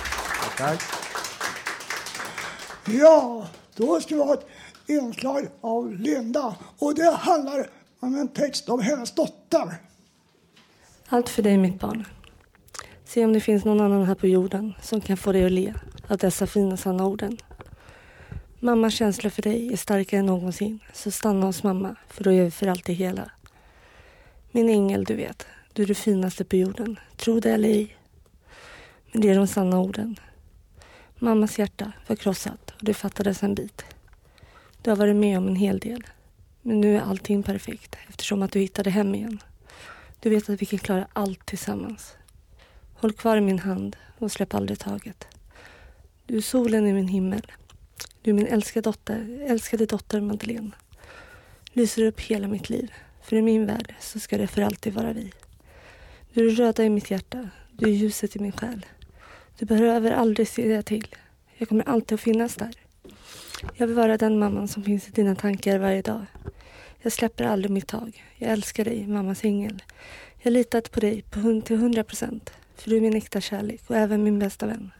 [0.56, 0.82] Tack.
[2.86, 4.46] Ja, då ska vi ha ett
[4.86, 7.70] inslag av Linda och det handlar
[8.00, 9.74] om en text av hennes dotter.
[11.08, 12.04] Allt för dig, mitt barn.
[13.04, 15.74] Se om det finns någon annan här på jorden som kan få dig att le
[16.08, 17.38] av dessa fina sanna orden.
[18.60, 22.44] Mammas känsla för dig är starkare än någonsin, så stanna hos mamma, för då är
[22.44, 23.30] vi för alltid hela.
[24.50, 27.96] Min ängel, du vet, du är det finaste på jorden, tro det eller ej.
[29.12, 30.16] Men det är de sanna orden.
[31.18, 33.84] Mammas hjärta var krossat och det fattades en bit.
[34.82, 36.06] Du har varit med om en hel del.
[36.62, 39.40] Men nu är allting perfekt eftersom att du hittade hem igen.
[40.20, 42.14] Du vet att vi kan klara allt tillsammans.
[42.94, 45.26] Håll kvar i min hand och släpp aldrig taget.
[46.26, 47.52] Du är solen i min himmel.
[48.22, 50.70] Du är min älskade dotter, älskade dotter Madeleine.
[51.72, 52.92] Lyser upp hela mitt liv.
[53.22, 55.32] För i min värld så ska det för alltid vara vi.
[56.32, 57.48] Du är det röda i mitt hjärta.
[57.72, 58.86] Du är ljuset i min själ.
[59.58, 61.06] Du behöver aldrig säga till.
[61.56, 62.74] Jag kommer alltid att finnas där.
[63.74, 66.26] Jag vill vara den mamman som finns i dina tankar varje dag.
[67.02, 68.24] Jag släpper aldrig mitt tag.
[68.36, 69.82] Jag älskar dig, mammas ängel.
[70.38, 72.50] Jag har litat på dig på hund till hundra procent.
[72.76, 74.90] För du är min äkta kärlek och även min bästa vän.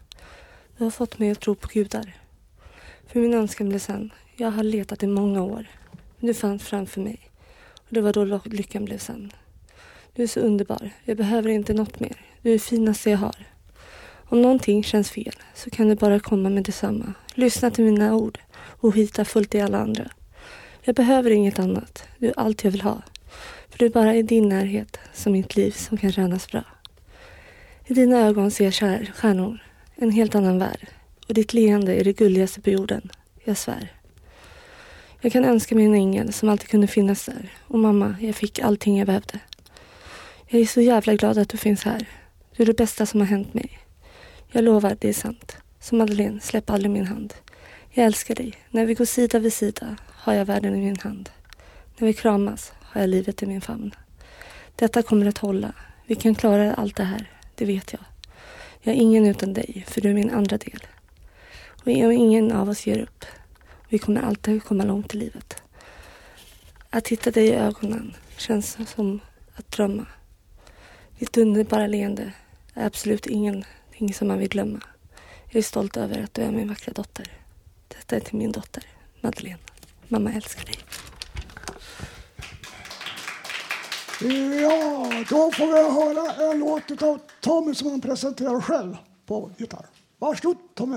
[0.77, 2.17] Du har fått mig att tro på gudar.
[3.07, 4.11] För min önskan blev sann.
[4.37, 5.67] Jag har letat i många år.
[6.19, 7.31] Men du fanns framför mig.
[7.75, 9.33] Och det var då lyckan blev sann.
[10.15, 10.91] Du är så underbar.
[11.05, 12.17] Jag behöver inte något mer.
[12.43, 13.52] Du är det finaste jag har.
[14.33, 17.15] Om någonting känns fel så kan du bara komma med detsamma.
[17.35, 20.11] Lyssna till mina ord och hitta fullt i alla andra.
[20.83, 22.05] Jag behöver inget annat.
[22.19, 23.03] Du är allt jag vill ha.
[23.71, 26.65] För det är bara i din närhet som mitt liv som kan kännas bra.
[27.87, 29.59] I dina ögon ser jag stjärnor,
[29.95, 30.89] en helt annan värld.
[31.29, 33.11] Och ditt leende är det gulligaste på jorden.
[33.45, 33.93] Jag svär.
[35.21, 37.53] Jag kan önska mig en ängel som alltid kunde finnas där.
[37.67, 39.39] Och mamma, jag fick allting jag behövde.
[40.49, 42.09] Jag är så jävla glad att du finns här.
[42.57, 43.82] Du är det bästa som har hänt mig.
[44.55, 45.57] Jag lovar, det är sant.
[45.81, 47.35] Så Madeleine, släpp aldrig min hand.
[47.91, 48.55] Jag älskar dig.
[48.71, 51.31] När vi går sida vid sida har jag världen i min hand.
[51.99, 53.95] När vi kramas har jag livet i min famn.
[54.77, 55.73] Detta kommer att hålla.
[56.07, 58.01] Vi kan klara allt det här, det vet jag.
[58.81, 60.87] Jag är ingen utan dig, för du är min andra del.
[61.85, 63.25] Och ingen av oss ger upp.
[63.89, 65.63] Vi kommer alltid komma långt i livet.
[66.91, 69.21] Att hitta dig i ögonen känns som
[69.55, 70.07] att drömma.
[71.19, 72.33] Ditt underbara leende
[72.75, 73.65] är absolut ingen
[74.03, 74.81] ingenting som man vill glömma.
[75.49, 77.33] Jag är stolt över att du är min vackra dotter.
[77.89, 78.85] Detta är till min dotter,
[79.21, 79.59] Madeleine.
[80.09, 80.79] Mamma älskar dig.
[84.63, 88.97] Ja, då får vi höra en låt av Tommy som han presenterar själv
[89.27, 89.87] på gitarr.
[90.19, 90.97] Varsågod Tommy.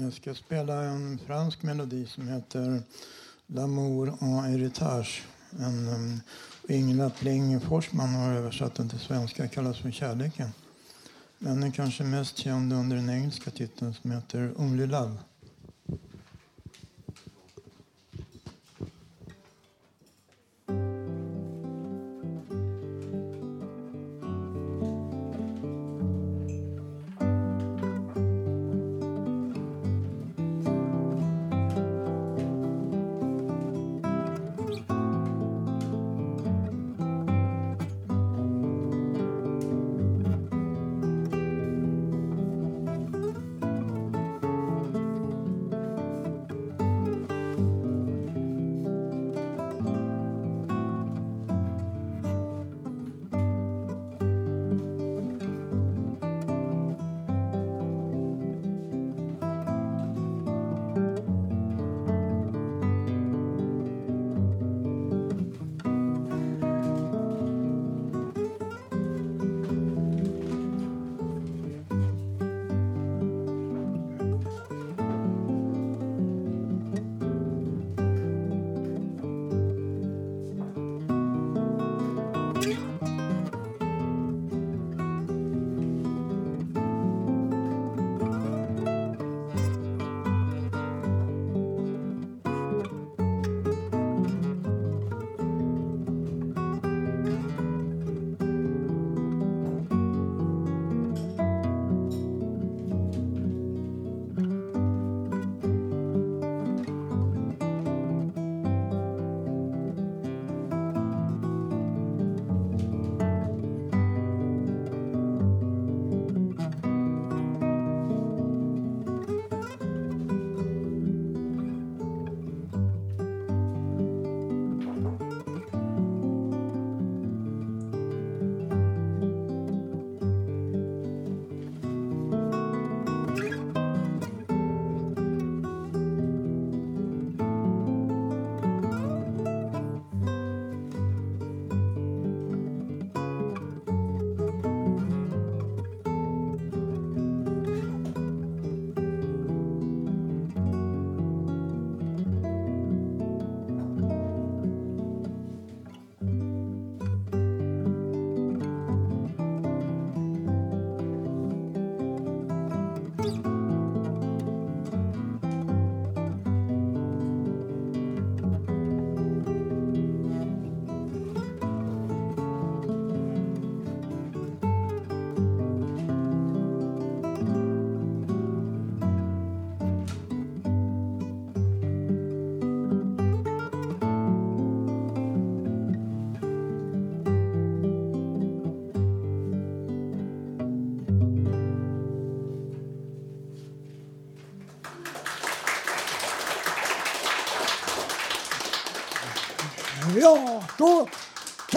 [0.00, 2.82] Jag ska spela en fransk melodi som heter
[3.46, 5.24] L'amour en héritage.
[5.58, 6.20] En, um,
[6.68, 10.50] Ingela Pling Forsman har översatt den till svenska, kallas för Kärleken.
[11.38, 15.16] Men den är kanske mest känd under den engelska titeln som heter Only Love.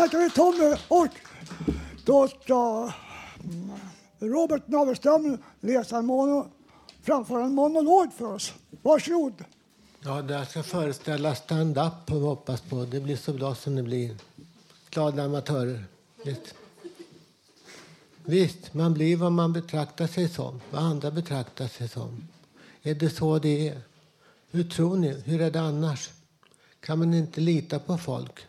[0.10, 1.08] Heter vi Tommy och
[2.06, 2.92] då ska
[4.20, 6.48] Robert Navelström läsa en mono,
[7.04, 8.54] framföra en monolog för oss.
[8.82, 9.34] Varsågod.
[10.00, 12.86] Ja, det här ska föreställa stand-up och vi hoppas på.
[12.86, 14.18] Det blir så bra som det blir.
[14.90, 15.86] Glada amatörer.
[16.26, 16.54] Visst.
[18.26, 22.28] Visst, man blir vad man betraktar sig som, vad andra betraktar sig som.
[22.84, 23.82] Är det så det är?
[24.52, 25.22] Hur tror ni?
[25.26, 26.10] Hur är det annars?
[26.80, 28.40] Kan man inte lita på folk?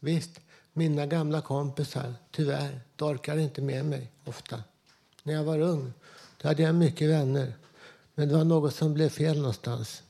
[0.00, 0.40] Visst,
[0.76, 4.62] mina gamla kompisar, tyvärr, de orkar inte med mig ofta.
[5.22, 5.92] När jag var ung
[6.42, 7.52] då hade jag mycket vänner,
[8.14, 10.02] men det var något som blev fel någonstans.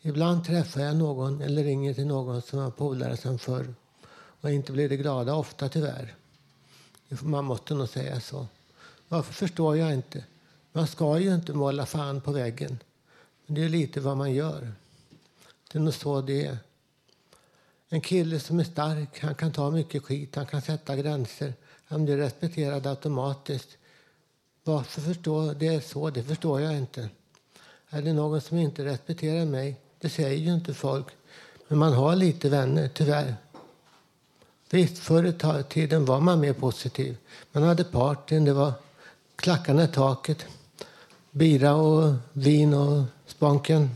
[0.00, 3.74] Ibland träffar jag någon eller ringer till någon som var polare sen förr
[4.40, 6.14] och inte blir det glada ofta tyvärr.
[7.08, 8.46] Man måste nog säga så.
[9.08, 10.24] Varför förstår jag inte?
[10.72, 12.78] Man ska ju inte måla fan på väggen.
[13.46, 14.72] Men det är lite vad man gör.
[15.72, 16.58] Det är nog så det är.
[17.88, 21.54] En kille som är stark, han kan ta mycket skit, han kan sätta gränser.
[21.84, 23.68] Han blir respekterad automatiskt.
[24.64, 27.08] Varför förstår det är så, det förstår jag inte.
[27.90, 29.76] Är det någon som inte respekterar mig?
[30.00, 31.06] Det säger ju inte folk.
[31.68, 33.34] Men man har lite vänner, tyvärr.
[34.70, 35.24] Visst, förr
[35.60, 37.16] i tiden var man mer positiv.
[37.52, 38.72] Man hade partyn, det var
[39.36, 40.46] klackarna i taket,
[41.30, 43.90] bira och vin och sponken.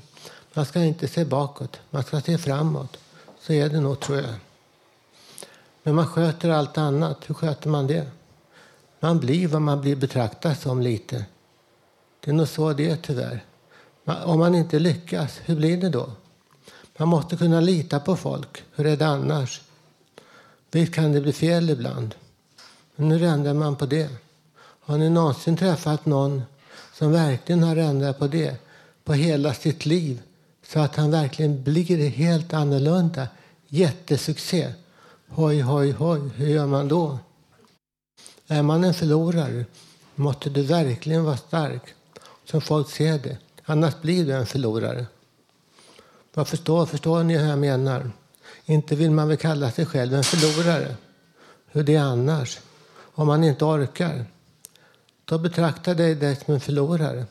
[0.55, 2.99] Man ska inte se bakåt, man ska se framåt.
[3.43, 4.35] Så är det nog, tror jag.
[5.83, 7.31] Men man sköter allt annat.
[7.31, 8.07] Hur sköter man det?
[9.01, 11.25] Man blir vad man blir betraktad som lite.
[12.21, 13.45] Det är nog så det är, tyvärr.
[14.05, 16.11] Om man inte lyckas, hur blir det då?
[16.97, 18.65] Man måste kunna lita på folk.
[18.75, 19.61] Hur är det annars?
[20.71, 22.15] Visst kan det bli fel ibland.
[22.97, 24.11] Men hur ändrar man på det?
[24.57, 26.43] Har ni någonsin träffat någon
[26.95, 28.57] som verkligen har ändrat på det
[29.05, 30.23] på hela sitt liv
[30.73, 33.29] så att han verkligen blir helt annorlunda?
[33.69, 34.73] Jättesuccé.
[35.29, 36.21] Hoj, hoj, hoj.
[36.37, 37.19] Hur gör man då?
[38.49, 39.65] Är man en förlorare
[40.15, 41.83] måste du verkligen vara stark
[42.45, 43.39] så folk ser det.
[43.65, 45.07] Annars blir du en förlorare.
[46.35, 48.11] Vad förstår, förstår ni hur jag menar?
[48.65, 50.97] Inte vill man väl kalla sig själv en förlorare.
[51.67, 52.59] Hur det är annars?
[52.95, 54.27] Om man inte orkar.
[55.25, 57.27] Då betraktar dig dig som en förlorare.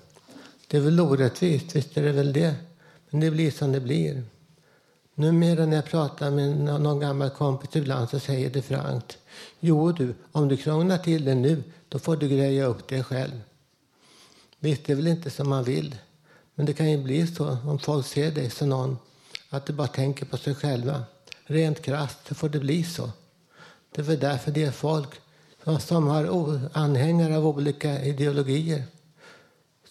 [0.67, 2.55] Det är väl orättvist, visst är det väl det.
[3.11, 4.23] Men det blir som det blir.
[5.15, 9.17] Numera när jag pratar med någon gammal kompis ibland så säger det frankt.
[9.59, 13.41] Jo du, om du krånglar till det nu, då får du greja upp det själv.
[14.59, 15.95] Visst, det är väl inte som man vill.
[16.55, 18.97] Men det kan ju bli så om folk ser dig som någon
[19.49, 21.03] att de bara tänker på sig själva.
[21.45, 23.11] Rent krasst så får det bli så.
[23.91, 25.09] Det är väl därför det är folk
[25.79, 28.83] som har anhängare av olika ideologier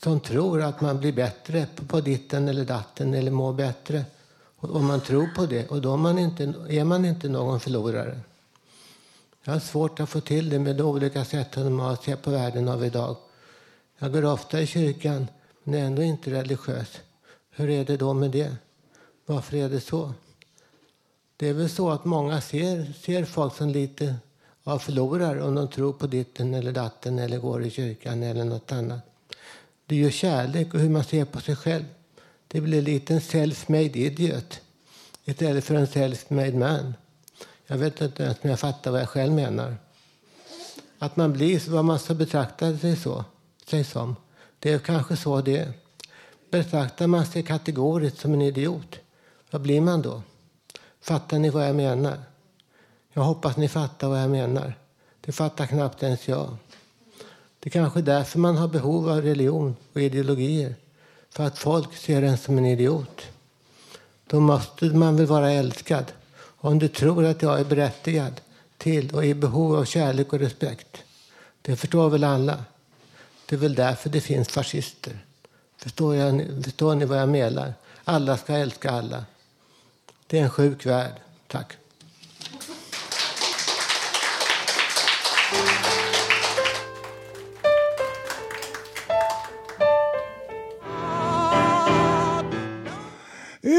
[0.02, 4.04] som tror att man blir bättre på ditten eller datten eller mår bättre
[4.56, 5.68] om man tror på det.
[5.68, 8.20] Och då är man inte, är man inte någon förlorare.
[9.44, 12.68] Jag har svårt att få till det med de olika sätten man ser på världen
[12.68, 13.16] av idag.
[13.98, 15.26] Jag går ofta i kyrkan
[15.62, 17.00] men är ändå inte religiös.
[17.50, 18.56] Hur är det då med det?
[19.26, 20.12] Varför är det så?
[21.36, 24.14] Det är väl så att många ser, ser folk som lite
[24.64, 28.72] av förlorare om de tror på ditten eller datten eller går i kyrkan eller något
[28.72, 29.09] annat.
[29.90, 31.84] Det är ju kärlek och hur man ser på sig själv.
[32.48, 34.60] Det blir lite en self-made idiot
[35.24, 36.94] istället för en self-made man.
[37.66, 39.76] Jag vet inte ens om jag fattar vad jag själv menar.
[40.98, 43.24] Att man blir vad man ska betrakta sig, så,
[43.66, 44.16] sig som.
[44.58, 45.72] Det är kanske så det är.
[46.50, 48.98] Betraktar man sig kategoriskt som en idiot,
[49.50, 50.22] vad blir man då?
[51.00, 52.18] Fattar ni vad jag menar?
[53.12, 54.74] Jag hoppas ni fattar vad jag menar.
[55.20, 56.56] Det fattar knappt ens jag.
[57.60, 60.74] Det är kanske därför man har behov av religion och ideologier.
[61.30, 63.22] För att folk ser en som en idiot.
[64.26, 66.12] Då måste man väl vara älskad.
[66.42, 68.40] Om du tror att jag är berättigad
[68.78, 71.02] till och i behov av kärlek och respekt.
[71.62, 72.64] Det förstår väl alla.
[73.46, 75.18] Det är väl därför det finns fascister.
[75.76, 77.74] Förstår, jag, förstår ni vad jag menar?
[78.04, 79.24] Alla ska älska alla.
[80.26, 81.12] Det är en sjuk värld.
[81.46, 81.76] Tack.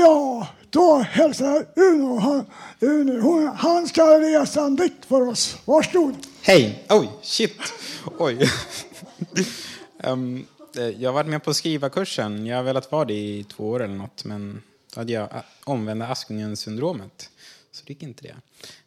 [0.01, 2.17] Ja, då hälsar jag Uno.
[2.17, 2.45] Han,
[2.79, 5.57] Uno hon, han ska läsa en dikt för oss.
[5.65, 6.15] Varsågod.
[6.41, 6.85] Hej!
[6.89, 7.57] Oj, shit!
[8.17, 8.49] Oj.
[10.03, 12.45] um, jag har varit med på skrivarkursen.
[12.45, 14.61] Jag har velat vara det i två år eller något, men
[14.93, 17.29] då hade jag eh, omvända Askungen-syndromet.
[17.71, 18.35] Så det gick inte det.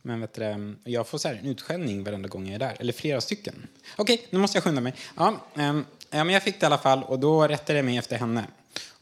[0.03, 2.77] Men vet du, jag får så här en utskällning varenda gång jag är där.
[2.79, 3.67] Eller flera stycken.
[3.97, 4.95] Okej, nu måste jag skynda mig.
[5.17, 7.97] Ja, um, ja, men jag fick det i alla fall och då rättade jag mig
[7.97, 8.47] efter henne.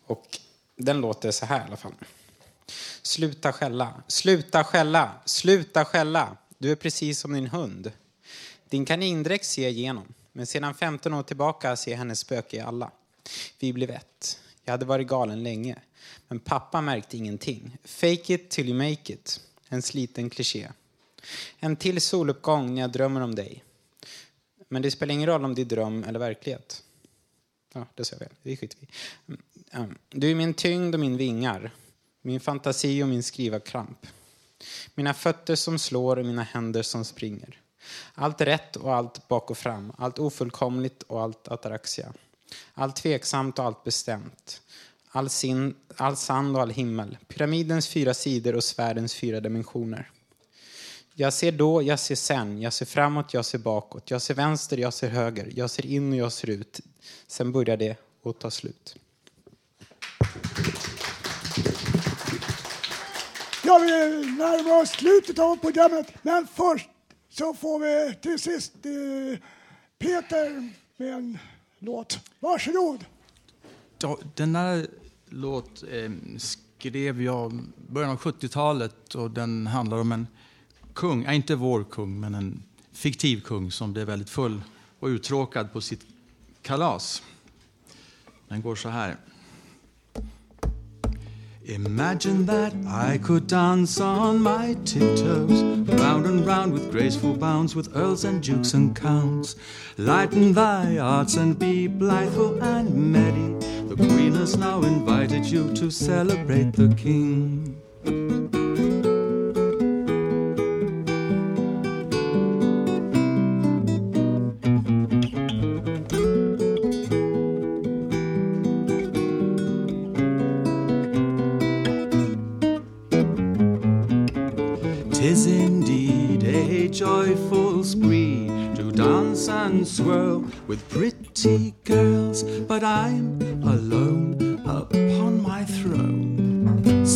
[0.07, 0.39] Och
[0.85, 1.93] den låter så här i alla fall.
[3.03, 6.37] Sluta skälla, sluta skälla, sluta skälla.
[6.59, 7.93] Du är precis som din hund.
[8.69, 12.61] Din kanindräkt ser jag igenom, men sedan 15 år tillbaka ser jag hennes spöke i
[12.61, 12.91] alla.
[13.59, 14.39] Vi blev ett.
[14.65, 15.79] Jag hade varit galen länge,
[16.29, 17.79] men pappa märkte ingenting.
[17.85, 19.41] Fake it till you make it.
[19.69, 20.69] En sliten kliché.
[21.59, 23.65] En till soluppgång när jag drömmer om dig.
[24.69, 26.83] Men det spelar ingen roll om det är dröm eller verklighet.
[27.73, 28.29] Ja, det sa jag väl.
[28.43, 28.89] Det skiter vi
[29.73, 31.75] Ehm, du är min tyngd och min vingar.
[32.23, 34.07] Min fantasi och min skrivarkramp.
[34.95, 37.61] Mina fötter som slår och mina händer som springer.
[38.15, 39.93] Allt rätt och allt bak och fram.
[39.99, 42.13] Allt ofullkomligt och allt ataraxia.
[42.75, 44.63] Allt tveksamt och allt bestämt.
[45.09, 47.19] All, sin, all sand och all himmel.
[47.29, 50.11] Pyramidens fyra sidor och sfärens fyra dimensioner.
[51.15, 54.11] Jag ser då, jag ser sen, jag ser framåt, jag ser bakåt.
[54.11, 55.53] Jag ser vänster, jag ser höger.
[55.55, 56.81] Jag ser in och jag ser ut.
[57.27, 58.97] Sen börjar det och tar slut.
[63.65, 63.89] Ja, vi
[64.27, 66.89] närmar oss slutet av programmet, men först
[67.29, 69.39] så får vi till sist eh,
[69.99, 71.39] Peter med en
[71.79, 72.19] låt.
[72.41, 73.05] Varsågod.
[73.99, 74.87] Ja, den här
[75.29, 80.27] låt eh, skrev jag i början av 70-talet och den handlar om en
[80.95, 82.63] kung, ja, inte vår kung, men en
[82.93, 84.63] fiktiv kung som blev väldigt full
[84.99, 86.07] och uttråkad på sitt
[86.63, 87.23] kalas.
[88.49, 89.17] Den går så här.
[91.67, 95.63] Imagine that I could dance on my tiptoes,
[96.01, 99.55] round and round with graceful bounds, with earls and dukes and counts.
[99.97, 103.55] Lighten thy arts and be blitheful and merry.
[103.89, 107.82] The queen has now invited you to celebrate the king.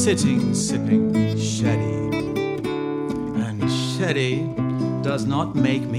[0.07, 1.97] Sitting sipping sherry.
[3.45, 4.49] And sherry
[5.03, 5.96] does not make me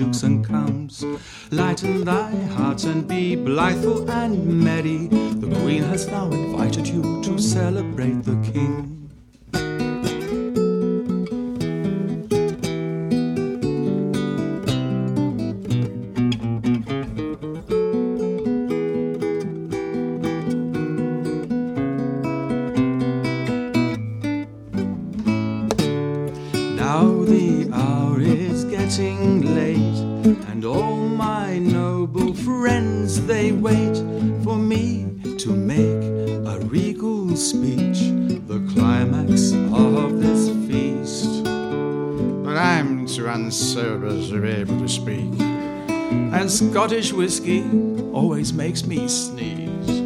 [0.00, 1.04] earls and counts.
[1.50, 5.06] Lighten thy heart and be blitheful and merry.
[5.06, 8.92] The queen has now invited you to celebrate the king.
[26.76, 29.35] Now the hour is getting
[46.76, 47.62] Scottish whiskey
[48.12, 50.00] always makes me sneeze.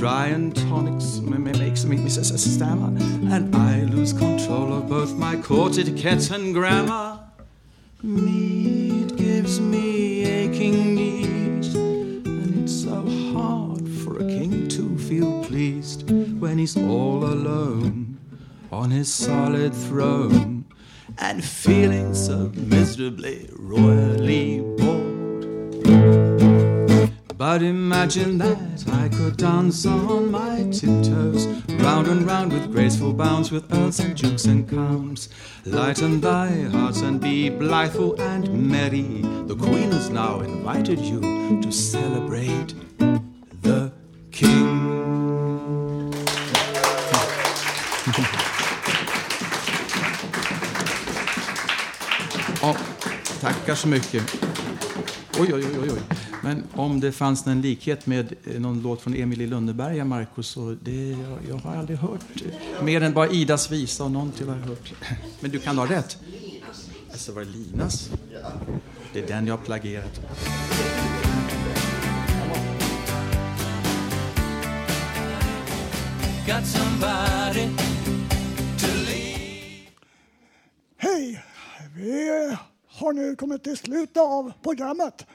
[0.00, 2.86] Dry and tonics makes me stammer,
[3.30, 7.20] and I lose control of both my court etiquette and grammar.
[8.02, 16.10] Mead gives me aching knees, and it's so hard for a king to feel pleased
[16.40, 18.18] when he's all alone
[18.72, 20.64] on his solid throne
[21.18, 24.79] and feeling so miserably royally
[27.52, 31.48] But imagine that I could dance on my tiptoes,
[31.82, 35.30] round and round with graceful bounds, with earls and dukes and counts.
[35.64, 39.22] Lighten thy hearts and be blitheful and merry.
[39.48, 41.20] The queen has now invited you
[41.60, 42.72] to celebrate
[43.62, 43.90] the
[44.30, 44.86] king.
[53.40, 54.36] Tackar så mycket.
[55.38, 56.29] Oj, oj, oj, oj.
[56.42, 60.76] Men om det fanns en likhet med eh, någon låt från Emil i Lönneberga, så
[60.82, 64.56] det, jag, jag har aldrig hört eh, mer än bara Idas visa och någonting har
[64.56, 64.92] jag hört.
[65.40, 66.18] Men du kan ha rätt.
[67.10, 68.10] Alltså var det Linas?
[69.12, 70.20] Det är den jag har plagierat.
[80.96, 81.42] Hej!
[81.96, 82.56] Vi
[82.88, 85.26] har nu kommit till slutet av programmet.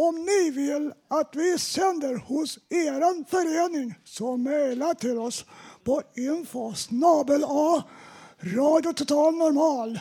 [0.00, 5.44] Om ni vill att vi sänder hos er förening så mejla till oss
[5.84, 7.82] på info snabel a
[8.40, 10.00] Radio Total Normal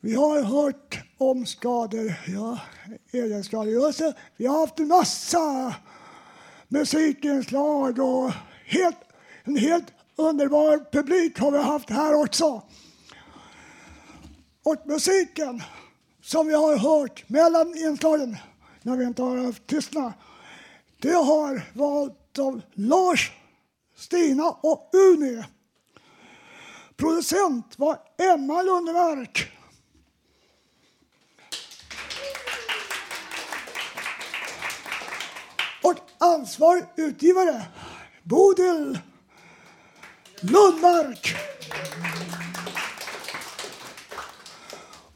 [0.00, 2.58] Vi har hört om skador, ja,
[3.12, 4.14] egenskadegörelse.
[4.36, 5.74] Vi har haft en massa
[6.68, 8.30] musikinslag och
[8.66, 8.98] helt,
[9.44, 12.62] en helt underbar publik har vi haft här också.
[14.62, 15.62] Och musiken
[16.22, 18.36] som vi har hört mellan inslagen,
[18.82, 20.12] när vi inte har haft tystnad,
[21.04, 23.32] det har valts av Lars,
[23.96, 25.44] Stina och Uni.
[26.96, 29.52] Producent var Emma Lundmark.
[35.82, 37.62] Och ansvarig utgivare
[38.22, 38.98] Bodil
[40.40, 41.36] Lundmark.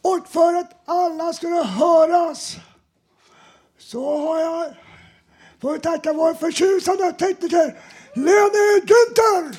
[0.03, 2.57] Och för att alla skulle höras
[3.79, 4.75] så har jag
[5.61, 7.75] får vi tacka vår förtjusande tekniker
[8.15, 9.57] Lenny Günther.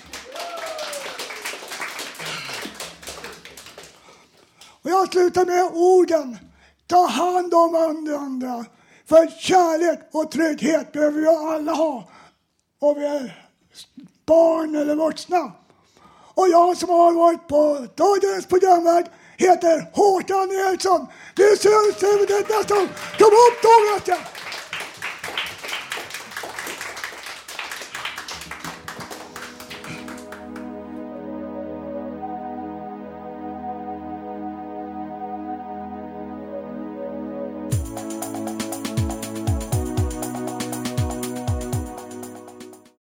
[4.82, 6.38] Och jag slutar med orden.
[6.88, 8.66] Ta hand om varandra.
[9.10, 12.10] För kärlek och trygghet behöver vi alla ha.
[12.80, 13.46] om vi är
[14.26, 15.52] barn eller vuxna.
[16.34, 19.06] Och jag som har varit på dagens programvärd
[19.38, 21.08] heter Håkan Eriksson.
[21.36, 22.88] Vi ses även nästa gång.
[23.18, 23.70] Kom upp då
[24.14, 24.20] vet!